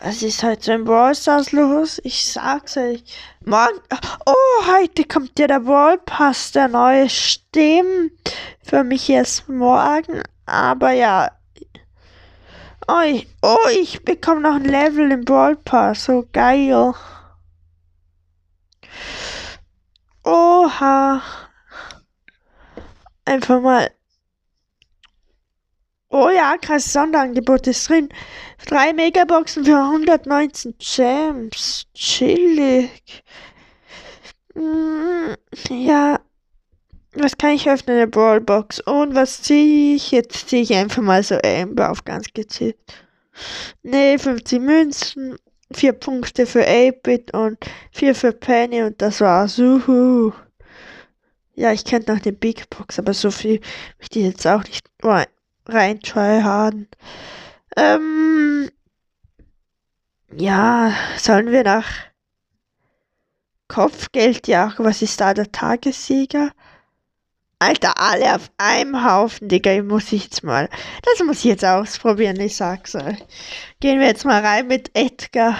Was 0.00 0.22
ist 0.22 0.44
heute 0.44 0.74
im 0.74 0.84
Brawl 0.84 1.12
Stars 1.12 1.50
los? 1.50 2.00
Ich 2.04 2.24
sag's 2.24 2.76
euch. 2.76 3.02
Morgen. 3.44 3.80
Oh, 4.26 4.66
heute 4.72 5.04
kommt 5.04 5.36
ja 5.40 5.48
der 5.48 5.58
Brawl 5.58 5.98
Pass, 5.98 6.52
der 6.52 6.68
neue. 6.68 7.10
Stimmt. 7.10 8.12
Für 8.62 8.84
mich 8.84 9.10
erst 9.10 9.48
morgen. 9.48 10.22
Aber 10.46 10.92
ja. 10.92 11.32
Oh, 12.86 13.00
ich, 13.04 13.26
oh, 13.42 13.68
ich 13.72 14.04
bekomme 14.04 14.42
noch 14.42 14.54
ein 14.54 14.64
Level 14.64 15.10
im 15.10 15.24
Brawl 15.24 15.56
Pass. 15.56 16.04
So 16.04 16.28
geil. 16.32 16.94
Oha. 20.22 21.22
Einfach 23.24 23.60
mal 23.60 23.90
Oh 26.20 26.30
ja, 26.30 26.56
krasses 26.56 26.92
Sonderangebot 26.94 27.68
ist 27.68 27.88
drin. 27.88 28.08
Drei 28.66 28.92
Megaboxen 28.92 29.64
für 29.64 29.76
119 29.76 30.74
Gems. 30.80 31.86
Chillig. 31.94 33.22
Mm, 34.52 35.34
ja. 35.70 36.18
Was 37.14 37.38
kann 37.38 37.50
ich 37.50 37.70
öffnen? 37.70 37.98
Eine 37.98 38.08
Brawlbox. 38.08 38.80
Und 38.80 39.14
was 39.14 39.42
ziehe 39.42 39.94
ich? 39.94 40.10
Jetzt 40.10 40.48
ziehe 40.48 40.62
ich 40.62 40.74
einfach 40.74 41.02
mal 41.02 41.22
so 41.22 41.38
Amber 41.40 41.92
auf 41.92 42.04
ganz 42.04 42.26
gezielt. 42.34 42.76
Ne, 43.84 44.18
50 44.18 44.60
Münzen. 44.60 45.36
4 45.70 45.92
Punkte 45.92 46.46
für 46.46 46.66
8-Bit 46.66 47.32
und 47.32 47.58
4 47.92 48.16
für 48.16 48.32
Penny 48.32 48.82
und 48.82 49.00
das 49.00 49.20
war's. 49.20 49.56
Uhu. 49.56 50.32
Ja, 51.54 51.72
ich 51.72 51.84
kenne 51.84 52.06
noch 52.08 52.20
eine 52.20 52.32
Big 52.32 52.68
Box, 52.70 52.98
aber 52.98 53.14
so 53.14 53.30
viel 53.30 53.60
möchte 54.00 54.18
ich 54.18 54.24
jetzt 54.24 54.46
auch 54.48 54.64
nicht 54.64 54.84
tryharden. 55.68 56.88
Ähm, 57.76 58.70
ja, 60.36 60.92
sollen 61.18 61.50
wir 61.50 61.64
nach 61.64 61.86
Kopfgeld 63.68 64.48
jagen? 64.48 64.84
Was 64.84 65.02
ist 65.02 65.20
da 65.20 65.34
der 65.34 65.52
Tagessieger? 65.52 66.52
Alter, 67.60 67.98
alle 67.98 68.36
auf 68.36 68.50
einem 68.56 69.04
Haufen, 69.04 69.48
Digga, 69.48 69.72
ich 69.72 69.82
muss 69.82 70.10
jetzt 70.12 70.44
mal. 70.44 70.68
Das 71.02 71.26
muss 71.26 71.38
ich 71.38 71.44
jetzt 71.44 71.64
ausprobieren, 71.64 72.38
ich 72.40 72.56
sag's 72.56 72.94
euch. 72.94 73.18
Gehen 73.80 73.98
wir 73.98 74.06
jetzt 74.06 74.24
mal 74.24 74.44
rein 74.44 74.68
mit 74.68 74.90
Edgar. 74.94 75.56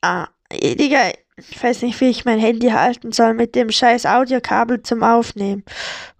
Ah, 0.00 0.28
Digga, 0.52 1.10
Ich 1.38 1.62
weiß 1.62 1.82
nicht, 1.82 2.00
wie 2.00 2.10
ich 2.10 2.24
mein 2.24 2.40
Handy 2.40 2.70
halten 2.70 3.12
soll 3.12 3.32
mit 3.32 3.54
dem 3.54 3.70
scheiß 3.70 4.06
Audiokabel 4.06 4.82
zum 4.82 5.04
Aufnehmen. 5.04 5.64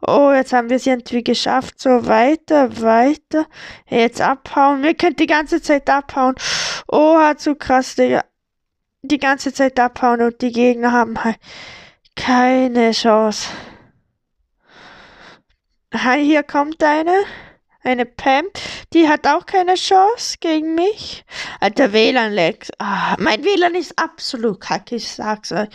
Oh, 0.06 0.30
jetzt 0.32 0.52
haben 0.52 0.70
wir 0.70 0.76
es 0.76 0.87
irgendwie 0.87 1.25
geschafft. 1.25 1.80
So, 1.80 2.06
weiter, 2.06 2.80
weiter. 2.80 3.46
Jetzt 3.88 4.20
abhauen. 4.20 4.84
Wir 4.84 4.94
können 4.94 5.16
die 5.16 5.26
ganze 5.26 5.60
Zeit 5.60 5.90
abhauen. 5.90 6.37
Oh, 6.87 7.18
hat 7.18 7.40
so 7.40 7.56
krass, 7.56 7.96
Digga. 7.96 8.25
Die 9.02 9.18
ganze 9.18 9.52
Zeit 9.52 9.78
abhauen 9.80 10.22
und 10.22 10.40
die 10.40 10.52
Gegner 10.52 10.92
haben 10.92 11.22
halt 11.22 11.38
keine 12.14 12.92
Chance. 12.92 13.48
Hi, 15.94 16.25
hier 16.25 16.42
kommt 16.44 16.82
eine. 16.84 17.25
Eine 17.82 18.06
Pam, 18.06 18.44
die 18.92 19.08
hat 19.08 19.26
auch 19.26 19.47
keine 19.47 19.75
Chance 19.75 20.37
gegen 20.40 20.75
mich. 20.75 21.25
Alter 21.61 21.92
WLAN-Lex. 21.92 22.70
Ah, 22.78 23.16
mein 23.18 23.44
WLAN 23.44 23.75
ist 23.75 23.99
absolut 23.99 24.61
kacke, 24.61 24.97
ich 24.97 25.08
sag's 25.08 25.52
euch. 25.52 25.68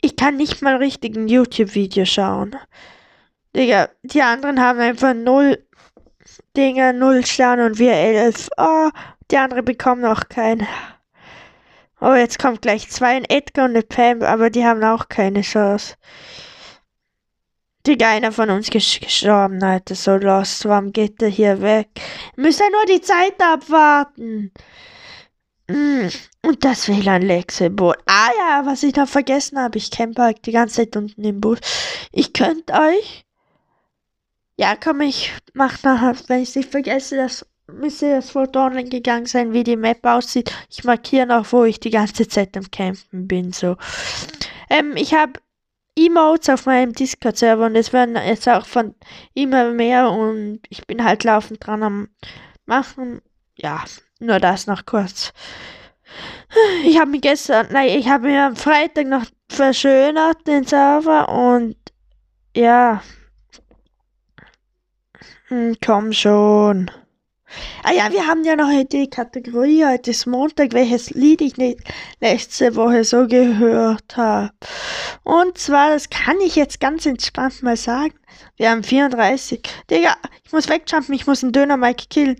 Ich 0.00 0.16
kann 0.16 0.36
nicht 0.36 0.62
mal 0.62 0.76
richtig 0.76 1.16
ein 1.16 1.28
YouTube-Video 1.28 2.04
schauen. 2.04 2.56
Digga, 3.56 3.88
die 4.02 4.22
anderen 4.22 4.60
haben 4.60 4.78
einfach 4.78 5.14
null 5.14 5.66
Dinger, 6.56 6.92
null 6.92 7.24
Sterne 7.26 7.66
und 7.66 7.78
wir 7.78 7.92
elf. 7.92 8.48
Oh, 8.56 8.90
die 9.30 9.36
anderen 9.36 9.64
bekommen 9.64 10.02
noch 10.02 10.28
keine. 10.28 10.66
Oh, 12.00 12.14
jetzt 12.14 12.38
kommt 12.38 12.62
gleich 12.62 12.88
zwei, 12.90 13.16
ein 13.16 13.24
Edgar 13.24 13.64
und 13.64 13.72
eine 13.72 13.82
Pam, 13.82 14.22
aber 14.22 14.50
die 14.50 14.64
haben 14.64 14.84
auch 14.84 15.08
keine 15.08 15.40
Chance. 15.40 15.96
Digga, 17.86 18.10
einer 18.10 18.32
von 18.32 18.50
uns 18.50 18.68
ist 18.68 19.00
gestorben, 19.00 19.62
Alter, 19.62 19.94
so 19.94 20.16
lost. 20.16 20.64
Warum 20.64 20.92
geht 20.92 21.20
der 21.20 21.28
hier 21.28 21.62
weg? 21.62 21.88
Müsst 22.34 22.60
ihr 22.60 22.70
nur 22.70 22.84
die 22.86 23.00
Zeit 23.00 23.40
abwarten. 23.40 24.50
Mm. 25.68 26.08
Und 26.42 26.64
das 26.64 26.88
WLAN-Leck-Symbol. 26.88 27.94
Ah 28.06 28.30
ja, 28.38 28.66
was 28.66 28.82
ich 28.82 28.96
noch 28.96 29.08
vergessen 29.08 29.58
habe. 29.58 29.78
Ich 29.78 29.90
campe 29.90 30.22
halt 30.22 30.44
die 30.46 30.52
ganze 30.52 30.76
Zeit 30.76 30.96
unten 30.96 31.22
im 31.22 31.40
Bus. 31.40 31.58
Ich 32.10 32.32
könnte 32.32 32.72
euch. 32.72 33.24
Ja, 34.56 34.74
komm, 34.74 35.02
ich 35.02 35.32
mach 35.54 35.82
nachher, 35.84 36.16
wenn 36.28 36.42
ich 36.42 36.56
nicht 36.56 36.70
vergesse, 36.70 37.16
das 37.16 37.46
müsste 37.68 38.10
das 38.10 38.30
Foto 38.30 38.64
online 38.64 38.88
gegangen 38.88 39.26
sein, 39.26 39.52
wie 39.52 39.64
die 39.64 39.76
Map 39.76 40.04
aussieht. 40.04 40.52
Ich 40.70 40.82
markiere 40.84 41.26
noch, 41.26 41.52
wo 41.52 41.64
ich 41.64 41.78
die 41.78 41.90
ganze 41.90 42.26
Zeit 42.26 42.56
am 42.56 42.70
Campen 42.70 43.28
bin. 43.28 43.52
So. 43.52 43.76
Ähm, 44.70 44.96
ich 44.96 45.14
habe 45.14 45.34
Emotes 45.98 46.48
auf 46.50 46.66
meinem 46.66 46.92
Discord-Server 46.92 47.66
und 47.66 47.76
es 47.76 47.92
werden 47.92 48.16
jetzt 48.16 48.48
auch 48.48 48.66
von 48.66 48.94
immer 49.34 49.70
mehr 49.70 50.10
und 50.10 50.60
ich 50.68 50.86
bin 50.86 51.02
halt 51.02 51.24
laufend 51.24 51.66
dran 51.66 51.82
am 51.82 52.08
machen. 52.66 53.22
Ja, 53.56 53.84
nur 54.20 54.38
das 54.38 54.66
noch 54.66 54.84
kurz. 54.84 55.32
Ich 56.84 56.98
habe 56.98 57.10
mir 57.10 57.20
gestern, 57.20 57.66
nein, 57.70 57.88
ich 57.98 58.08
habe 58.08 58.28
mir 58.28 58.44
am 58.44 58.56
Freitag 58.56 59.06
noch 59.06 59.24
verschönert 59.48 60.46
den 60.46 60.64
Server 60.64 61.28
und 61.28 61.76
ja. 62.56 63.02
Hm, 65.48 65.76
komm 65.84 66.12
schon. 66.12 66.90
Ah 67.82 67.92
ja, 67.92 68.10
wir 68.10 68.26
haben 68.26 68.44
ja 68.44 68.56
noch 68.56 68.70
die 68.90 69.08
Kategorie, 69.08 69.84
heute 69.84 70.10
ist 70.10 70.26
Montag, 70.26 70.72
welches 70.72 71.10
Lied 71.10 71.40
ich 71.40 71.56
nicht 71.56 71.80
letzte 72.20 72.74
Woche 72.74 73.04
so 73.04 73.26
gehört 73.26 74.16
habe. 74.16 74.50
Und 75.26 75.58
zwar, 75.58 75.90
das 75.90 76.08
kann 76.08 76.40
ich 76.40 76.54
jetzt 76.54 76.78
ganz 76.78 77.04
entspannt 77.04 77.60
mal 77.64 77.76
sagen. 77.76 78.14
Wir 78.58 78.70
haben 78.70 78.84
34. 78.84 79.60
Digga, 79.90 80.14
ich 80.44 80.52
muss 80.52 80.68
wegjumpen, 80.68 81.16
ich 81.16 81.26
muss 81.26 81.42
einen 81.42 81.50
Döner 81.50 81.76
Mike 81.76 82.04
killen. 82.08 82.36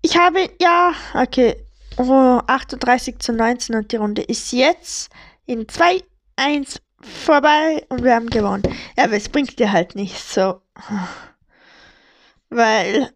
Ich 0.00 0.16
habe, 0.16 0.48
ja, 0.58 0.94
okay. 1.12 1.62
Oh, 1.98 2.40
38 2.46 3.18
zu 3.18 3.34
19 3.34 3.76
und 3.76 3.92
die 3.92 3.96
Runde 3.96 4.22
ist 4.22 4.50
jetzt 4.52 5.10
in 5.44 5.68
2, 5.68 6.02
1 6.36 6.80
vorbei 7.02 7.84
und 7.90 8.02
wir 8.02 8.14
haben 8.14 8.30
gewonnen. 8.30 8.62
Ja, 8.96 9.04
aber 9.04 9.16
es 9.16 9.28
bringt 9.28 9.58
dir 9.58 9.70
halt 9.70 9.94
nichts 9.94 10.32
so. 10.32 10.62
Weil 12.48 13.10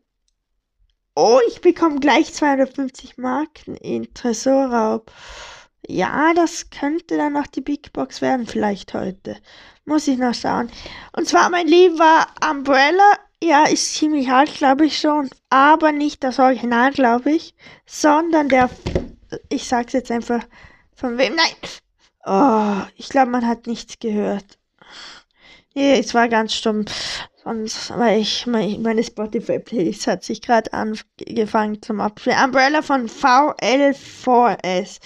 Oh, 1.14 1.40
ich 1.48 1.62
bekomme 1.62 2.00
gleich 2.00 2.34
250 2.34 3.16
Marken 3.16 3.76
in 3.76 4.12
Tresorraub. 4.12 5.10
Ja, 5.90 6.32
das 6.34 6.70
könnte 6.70 7.16
dann 7.16 7.32
noch 7.32 7.48
die 7.48 7.60
Big 7.60 7.92
Box 7.92 8.20
werden, 8.20 8.46
vielleicht 8.46 8.94
heute. 8.94 9.36
Muss 9.84 10.06
ich 10.06 10.18
noch 10.18 10.34
schauen. 10.34 10.70
Und 11.16 11.26
zwar, 11.26 11.50
mein 11.50 11.66
lieber 11.66 12.28
Umbrella. 12.48 13.18
Ja, 13.42 13.64
ist 13.64 13.94
ziemlich 13.94 14.30
alt, 14.30 14.54
glaube 14.54 14.86
ich 14.86 14.98
schon. 14.98 15.28
Aber 15.48 15.90
nicht 15.90 16.22
das 16.22 16.38
Original, 16.38 16.92
glaube 16.92 17.32
ich. 17.32 17.56
Sondern 17.86 18.48
der. 18.48 18.70
Ich 19.48 19.66
sag's 19.66 19.92
jetzt 19.92 20.12
einfach. 20.12 20.44
Von 20.94 21.18
wem? 21.18 21.34
Nein! 21.34 21.56
Oh, 22.24 22.82
ich 22.96 23.08
glaube, 23.08 23.32
man 23.32 23.46
hat 23.46 23.66
nichts 23.66 23.98
gehört. 23.98 24.58
Nee, 25.74 25.98
es 25.98 26.14
war 26.14 26.28
ganz 26.28 26.54
stumm. 26.54 26.84
Sonst, 27.42 27.90
weil 27.98 28.20
ich, 28.20 28.46
meine 28.46 29.02
Spotify-Playlist 29.02 30.06
hat 30.06 30.22
sich 30.22 30.40
gerade 30.42 30.72
angefangen 30.72 31.82
zum 31.82 32.00
Abspielen. 32.00 32.38
Umbrella 32.44 32.82
von 32.82 33.08
VL4S. 33.08 35.00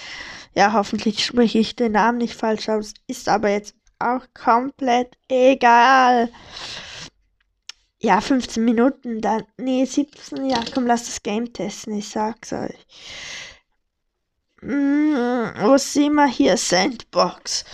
Ja, 0.54 0.72
hoffentlich 0.72 1.24
spreche 1.24 1.58
ich 1.58 1.76
den 1.76 1.92
Namen 1.92 2.18
nicht 2.18 2.34
falsch 2.34 2.68
aus. 2.68 2.94
Ist 3.06 3.28
aber 3.28 3.50
jetzt 3.50 3.74
auch 3.98 4.22
komplett 4.34 5.16
egal. 5.28 6.30
Ja, 7.98 8.20
15 8.20 8.64
Minuten, 8.64 9.20
dann. 9.20 9.44
Nee, 9.56 9.84
17. 9.84 10.48
Ja, 10.50 10.62
komm, 10.72 10.86
lass 10.86 11.06
das 11.06 11.22
Game 11.22 11.52
testen, 11.52 11.98
ich 11.98 12.08
sag's 12.08 12.52
euch. 12.52 12.86
Hm, 14.60 15.52
wo 15.60 15.76
sind 15.76 16.14
wir 16.14 16.26
hier? 16.26 16.56
Sandbox. 16.56 17.64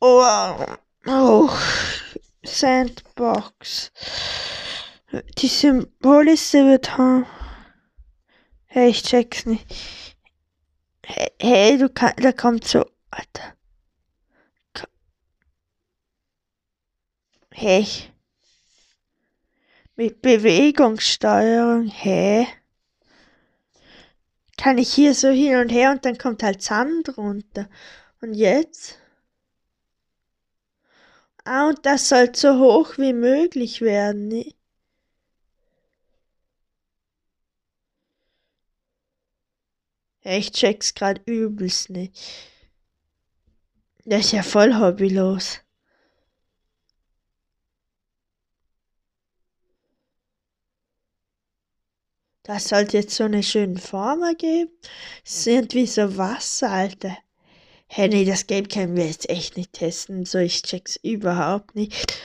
Oh. 0.00 0.56
Oh. 1.06 1.50
Sandbox. 2.44 3.92
Die 5.38 5.48
Symbolliste 5.48 6.66
wird 6.66 6.98
haben. 6.98 7.26
Hey, 8.66 8.90
ich 8.90 9.02
check's 9.02 9.46
nicht. 9.46 9.66
Hey, 11.10 11.28
hey 11.40 11.78
du 11.78 11.88
kannst, 11.88 12.22
da 12.22 12.32
kommt 12.32 12.64
so, 12.68 12.84
Alter. 13.10 13.54
Hey. 17.50 17.86
Mit 19.96 20.20
Bewegungssteuerung, 20.20 21.86
hä? 21.88 22.46
Kann 24.58 24.76
ich 24.76 24.92
hier 24.92 25.14
so 25.14 25.28
hin 25.28 25.56
und 25.56 25.70
her 25.70 25.92
und 25.92 26.04
dann 26.04 26.18
kommt 26.18 26.42
halt 26.42 26.60
Sand 26.62 27.16
runter. 27.16 27.70
Und 28.20 28.34
jetzt? 28.34 28.98
Ah, 31.44 31.68
und 31.68 31.86
das 31.86 32.10
soll 32.10 32.34
so 32.34 32.58
hoch 32.58 32.98
wie 32.98 33.14
möglich 33.14 33.80
werden. 33.80 34.44
Ich 40.30 40.52
check's 40.52 40.94
grad 40.94 41.22
übelst 41.26 41.88
nicht. 41.88 42.14
Das 44.04 44.26
ist 44.26 44.32
ja 44.32 44.42
voll 44.42 44.74
hobbylos. 44.74 45.60
Das 52.42 52.68
sollte 52.68 52.98
jetzt 52.98 53.14
so 53.14 53.24
eine 53.24 53.42
schöne 53.42 53.78
Form 53.78 54.22
ergeben. 54.22 54.70
Sind 55.24 55.72
wie 55.72 55.86
so 55.86 56.18
Wasser, 56.18 56.70
Alter. 56.70 57.16
Hey, 57.86 58.08
nee, 58.08 58.26
das 58.26 58.46
Game 58.46 58.68
können 58.68 58.96
wir 58.96 59.06
jetzt 59.06 59.30
echt 59.30 59.56
nicht 59.56 59.72
testen. 59.72 60.26
So, 60.26 60.38
ich 60.38 60.62
check's 60.62 60.96
überhaupt 61.02 61.74
nicht. 61.74 62.20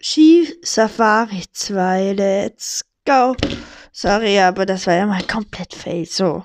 Ski 0.00 0.52
Safari 0.62 1.44
2, 1.52 2.12
let's 2.14 2.84
go. 3.04 3.36
Sorry, 3.92 4.40
aber 4.40 4.66
das 4.66 4.86
war 4.88 4.94
ja 4.94 5.06
mal 5.06 5.22
komplett 5.24 5.74
fail. 5.74 6.06
So. 6.06 6.44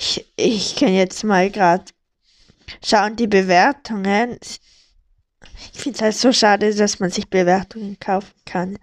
Ich, 0.00 0.24
ich 0.36 0.76
kann 0.76 0.94
jetzt 0.94 1.24
mal 1.24 1.50
gerade 1.50 1.84
schauen, 2.82 3.16
die 3.16 3.26
Bewertungen. 3.26 4.38
Ich 4.40 5.78
finde 5.78 5.96
es 5.98 6.02
halt 6.02 6.16
so 6.16 6.32
schade, 6.32 6.74
dass 6.74 7.00
man 7.00 7.10
sich 7.10 7.28
Bewertungen 7.28 7.98
kaufen 8.00 8.32
kann. 8.46 8.78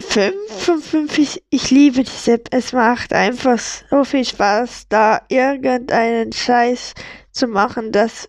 5 0.00 0.34
von 0.50 0.82
5, 0.82 1.18
ich, 1.18 1.44
ich 1.48 1.70
liebe 1.70 2.02
diese 2.02 2.32
App. 2.32 2.48
Es 2.50 2.72
macht 2.72 3.12
einfach 3.12 3.60
so 3.60 4.02
viel 4.02 4.24
Spaß, 4.24 4.86
da 4.88 5.22
irgendeinen 5.28 6.32
Scheiß 6.32 6.94
zu 7.30 7.46
machen. 7.46 7.92
Das 7.92 8.28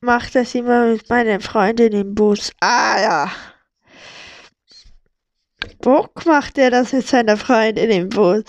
macht 0.00 0.34
das 0.34 0.52
immer 0.56 0.86
mit 0.86 1.08
meinen 1.08 1.40
Freunden 1.40 1.92
im 1.92 2.16
Bus. 2.16 2.52
Ah 2.58 3.00
ja. 3.00 3.32
Bock 5.80 6.26
macht 6.26 6.58
er 6.58 6.72
das 6.72 6.92
mit 6.92 7.06
seiner 7.06 7.36
Freundin 7.36 7.90
im 7.90 8.08
Bus. 8.08 8.42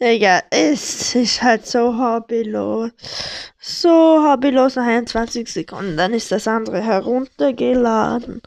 Egal, 0.00 0.42
es 0.50 1.16
ist 1.16 1.42
halt 1.42 1.66
so 1.66 1.98
hobbylos. 1.98 2.90
So 3.58 4.24
hobbylos 4.24 4.76
nach 4.76 4.86
21 4.86 5.52
Sekunden. 5.52 5.96
Dann 5.96 6.14
ist 6.14 6.30
das 6.30 6.46
andere 6.46 6.80
heruntergeladen. 6.80 8.40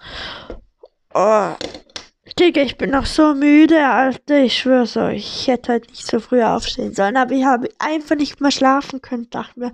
Oh. 1.14 1.52
Digga, 2.40 2.62
ich 2.62 2.78
bin 2.78 2.92
noch 2.92 3.06
so 3.06 3.34
müde, 3.34 3.86
Alter. 3.86 4.40
Ich 4.40 4.60
schwör's 4.60 4.96
euch. 4.96 5.42
Ich 5.42 5.48
hätte 5.48 5.74
heute 5.74 5.90
nicht 5.90 6.08
so 6.08 6.22
früh 6.22 6.42
aufstehen 6.42 6.94
sollen, 6.94 7.18
aber 7.18 7.34
ich 7.34 7.44
habe 7.44 7.70
einfach 7.80 8.16
nicht 8.16 8.40
mehr 8.40 8.52
schlafen 8.52 9.02
können. 9.02 9.30
Dachte 9.30 9.60
mir, 9.60 9.74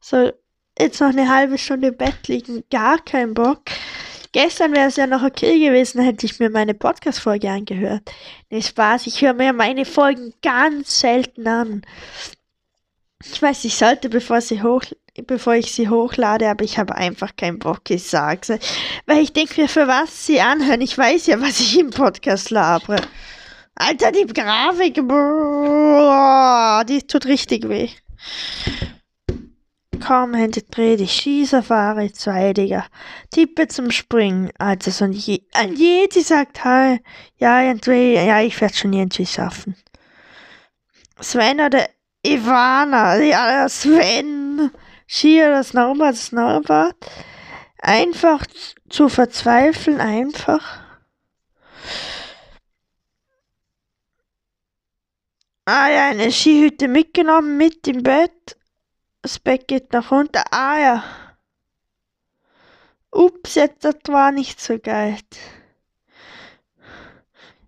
so, 0.00 0.30
jetzt 0.78 1.00
noch 1.00 1.08
eine 1.08 1.28
halbe 1.28 1.58
Stunde 1.58 1.88
im 1.88 1.96
Bett 1.96 2.28
liegen. 2.28 2.62
Gar 2.70 2.98
kein 2.98 3.34
Bock. 3.34 3.62
Gestern 4.36 4.74
wäre 4.74 4.88
es 4.88 4.96
ja 4.96 5.06
noch 5.06 5.22
okay 5.22 5.58
gewesen, 5.58 6.02
hätte 6.02 6.26
ich 6.26 6.38
mir 6.38 6.50
meine 6.50 6.74
Podcast-Folge 6.74 7.48
angehört. 7.48 8.02
Nee, 8.50 8.60
Spaß. 8.60 9.06
Ich 9.06 9.22
höre 9.22 9.32
mir 9.32 9.54
meine 9.54 9.86
Folgen 9.86 10.34
ganz 10.42 11.00
selten 11.00 11.48
an. 11.48 11.80
Ich 13.24 13.40
weiß, 13.40 13.64
ich 13.64 13.76
sollte, 13.76 14.10
bevor 14.10 14.42
sie 14.42 14.62
hoch, 14.62 14.82
bevor 15.26 15.54
ich 15.54 15.72
sie 15.72 15.88
hochlade, 15.88 16.50
aber 16.50 16.66
ich 16.66 16.76
habe 16.76 16.94
einfach 16.94 17.34
keinen 17.34 17.58
Bock, 17.58 17.88
ich 17.88 18.02
sag's. 18.02 18.50
Weil 19.06 19.22
ich 19.22 19.32
denke 19.32 19.58
mir, 19.58 19.70
für 19.70 19.88
was 19.88 20.26
sie 20.26 20.38
anhören. 20.38 20.82
Ich 20.82 20.98
weiß 20.98 21.28
ja, 21.28 21.40
was 21.40 21.58
ich 21.58 21.78
im 21.78 21.88
Podcast 21.88 22.50
labere. 22.50 23.00
Alter, 23.74 24.12
die 24.12 24.26
Grafik, 24.26 25.00
boah, 25.08 26.84
die 26.86 27.00
tut 27.06 27.24
richtig 27.24 27.66
weh. 27.70 27.88
Komm, 30.00 30.34
Hände 30.34 30.62
dreh 30.62 30.96
die 30.96 31.08
Schießer, 31.08 31.62
fahre 31.62 32.12
zwei, 32.12 32.52
Digga. 32.52 32.86
Tippe 33.30 33.68
zum 33.68 33.90
Springen. 33.90 34.50
Also 34.58 34.90
so 34.90 35.04
ein, 35.04 35.12
Je 35.12 35.42
ein 35.54 35.74
Jedi 35.74 36.22
sagt 36.22 36.64
Hi. 36.64 37.00
Ja, 37.38 37.62
ja, 37.62 38.40
ich 38.40 38.60
werde 38.60 38.74
schon 38.74 38.92
irgendwie 38.92 39.26
schaffen. 39.26 39.76
Sven 41.20 41.60
oder 41.60 41.88
Ivana, 42.24 43.16
ja, 43.18 43.68
Sven. 43.68 44.70
Ski 45.06 45.42
oder 45.42 45.62
Snowboard, 45.62 46.16
Snowboard. 46.16 46.96
Einfach 47.78 48.44
zu 48.88 49.08
verzweifeln, 49.08 50.00
einfach. 50.00 50.80
Ah 55.64 55.88
ja, 55.88 56.10
eine 56.10 56.30
Skihütte 56.30 56.88
mitgenommen, 56.88 57.56
mit 57.56 57.86
im 57.88 58.02
Bett. 58.02 58.56
Das 59.26 59.40
Bett 59.40 59.66
geht 59.66 59.92
nach 59.92 60.12
unten. 60.12 60.40
Ah 60.52 60.78
ja. 60.78 61.04
Ups, 63.10 63.56
jetzt 63.56 63.84
das 63.84 63.96
war 64.06 64.30
nicht 64.30 64.60
so 64.60 64.78
geil. 64.78 65.18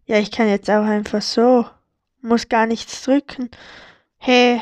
Ja, 0.06 0.18
ich 0.20 0.30
kann 0.30 0.48
jetzt 0.48 0.70
auch 0.70 0.84
einfach 0.84 1.20
so. 1.20 1.68
Muss 2.20 2.48
gar 2.48 2.66
nichts 2.66 3.02
drücken. 3.02 3.50
Hey. 4.18 4.60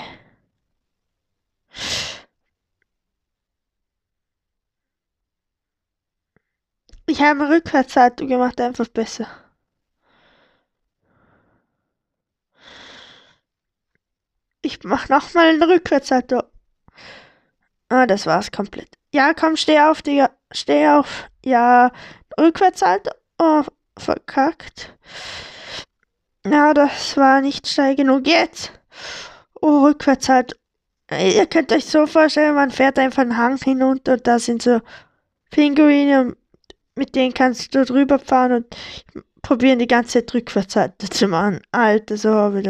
Ich 7.05 7.21
habe 7.21 7.45
eine 7.45 7.55
Rückwärtssalto 7.57 8.27
gemacht, 8.27 8.59
einfach 8.59 8.89
besser. 8.89 9.29
Ich 14.63 14.83
mach 14.83 15.11
nochmal 15.11 15.51
einen 15.51 15.63
Rückwärtssalto. 15.63 16.56
Ah, 17.89 18.07
das 18.07 18.27
war's 18.27 18.51
komplett. 18.51 18.89
Ja, 19.13 19.33
komm, 19.35 19.57
steh 19.57 19.81
auf, 19.81 20.03
Digga. 20.03 20.31
Steh 20.53 20.89
auf. 20.89 21.29
Ja, 21.45 21.93
Rückwärtssalto. 22.39 23.11
Oh, 23.39 23.63
verkackt. 23.99 24.95
Ja, 26.47 26.75
das 26.75 27.17
war 27.17 27.41
nicht 27.41 27.67
steil 27.67 27.97
genug. 27.97 28.27
Jetzt. 28.27 28.73
Oh, 29.61 29.85
Rückwärtssalto. 29.85 30.57
Ihr 31.11 31.47
könnt 31.47 31.73
euch 31.73 31.85
so 31.85 32.07
vorstellen, 32.07 32.55
man 32.55 32.71
fährt 32.71 32.99
einfach 32.99 33.23
einen 33.23 33.37
Hang 33.37 33.59
hinunter 33.59 34.15
und 34.15 34.27
da 34.27 34.41
sind 34.41 34.63
so 34.63 34.81
Pinguine 35.51 36.37
mit 36.97 37.15
denen 37.15 37.35
kannst 37.35 37.75
du 37.75 37.85
drüber 37.85 38.19
fahren 38.19 38.53
und 38.53 38.77
probieren 39.47 39.79
die 39.79 39.87
ganze 39.87 40.15
Zeit 40.15 40.35
Rückwärtsseite 40.35 41.09
zu 41.09 41.29
machen. 41.29 41.61
Alter, 41.71 42.17
so 42.17 42.31
habe 42.31 42.61
ich 42.61 42.67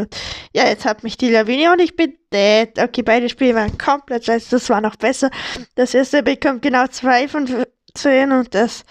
Ja, 0.53 0.67
jetzt 0.67 0.85
hat 0.85 1.05
mich 1.05 1.17
die 1.17 1.31
Lawine 1.31 1.73
und 1.73 1.81
ich 1.81 1.97
bin 1.97 2.19
dead. 2.31 2.79
Okay, 2.79 3.01
beide 3.01 3.31
Spiele 3.31 3.55
waren 3.55 3.79
komplett 3.79 4.27
scheiße. 4.27 4.51
Das 4.51 4.69
war 4.69 4.83
noch 4.83 4.97
besser. 4.97 5.31
Das 5.75 5.95
erste 5.95 6.23
bekommt 6.23 6.61
genau 6.61 6.87
zwei 6.89 7.29
von 7.29 7.49
zehn 7.95 8.31
und 8.31 8.55
das 8.55 8.85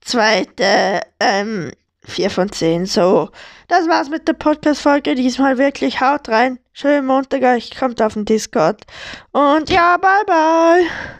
zweite 0.00 1.02
ähm, 1.20 1.70
vier 2.02 2.30
von 2.30 2.50
zehn. 2.50 2.84
So, 2.86 3.30
das 3.68 3.86
war's 3.86 4.10
mit 4.10 4.26
der 4.26 4.32
Podcast-Folge. 4.32 5.14
Diesmal 5.14 5.56
wirklich 5.56 6.00
haut 6.00 6.28
rein. 6.28 6.58
Schönen 6.72 7.06
Montag 7.06 7.44
euch. 7.44 7.78
Kommt 7.78 8.02
auf 8.02 8.14
den 8.14 8.24
Discord. 8.24 8.82
Und 9.30 9.70
ja, 9.70 9.96
bye 9.98 10.24
bye. 10.26 11.19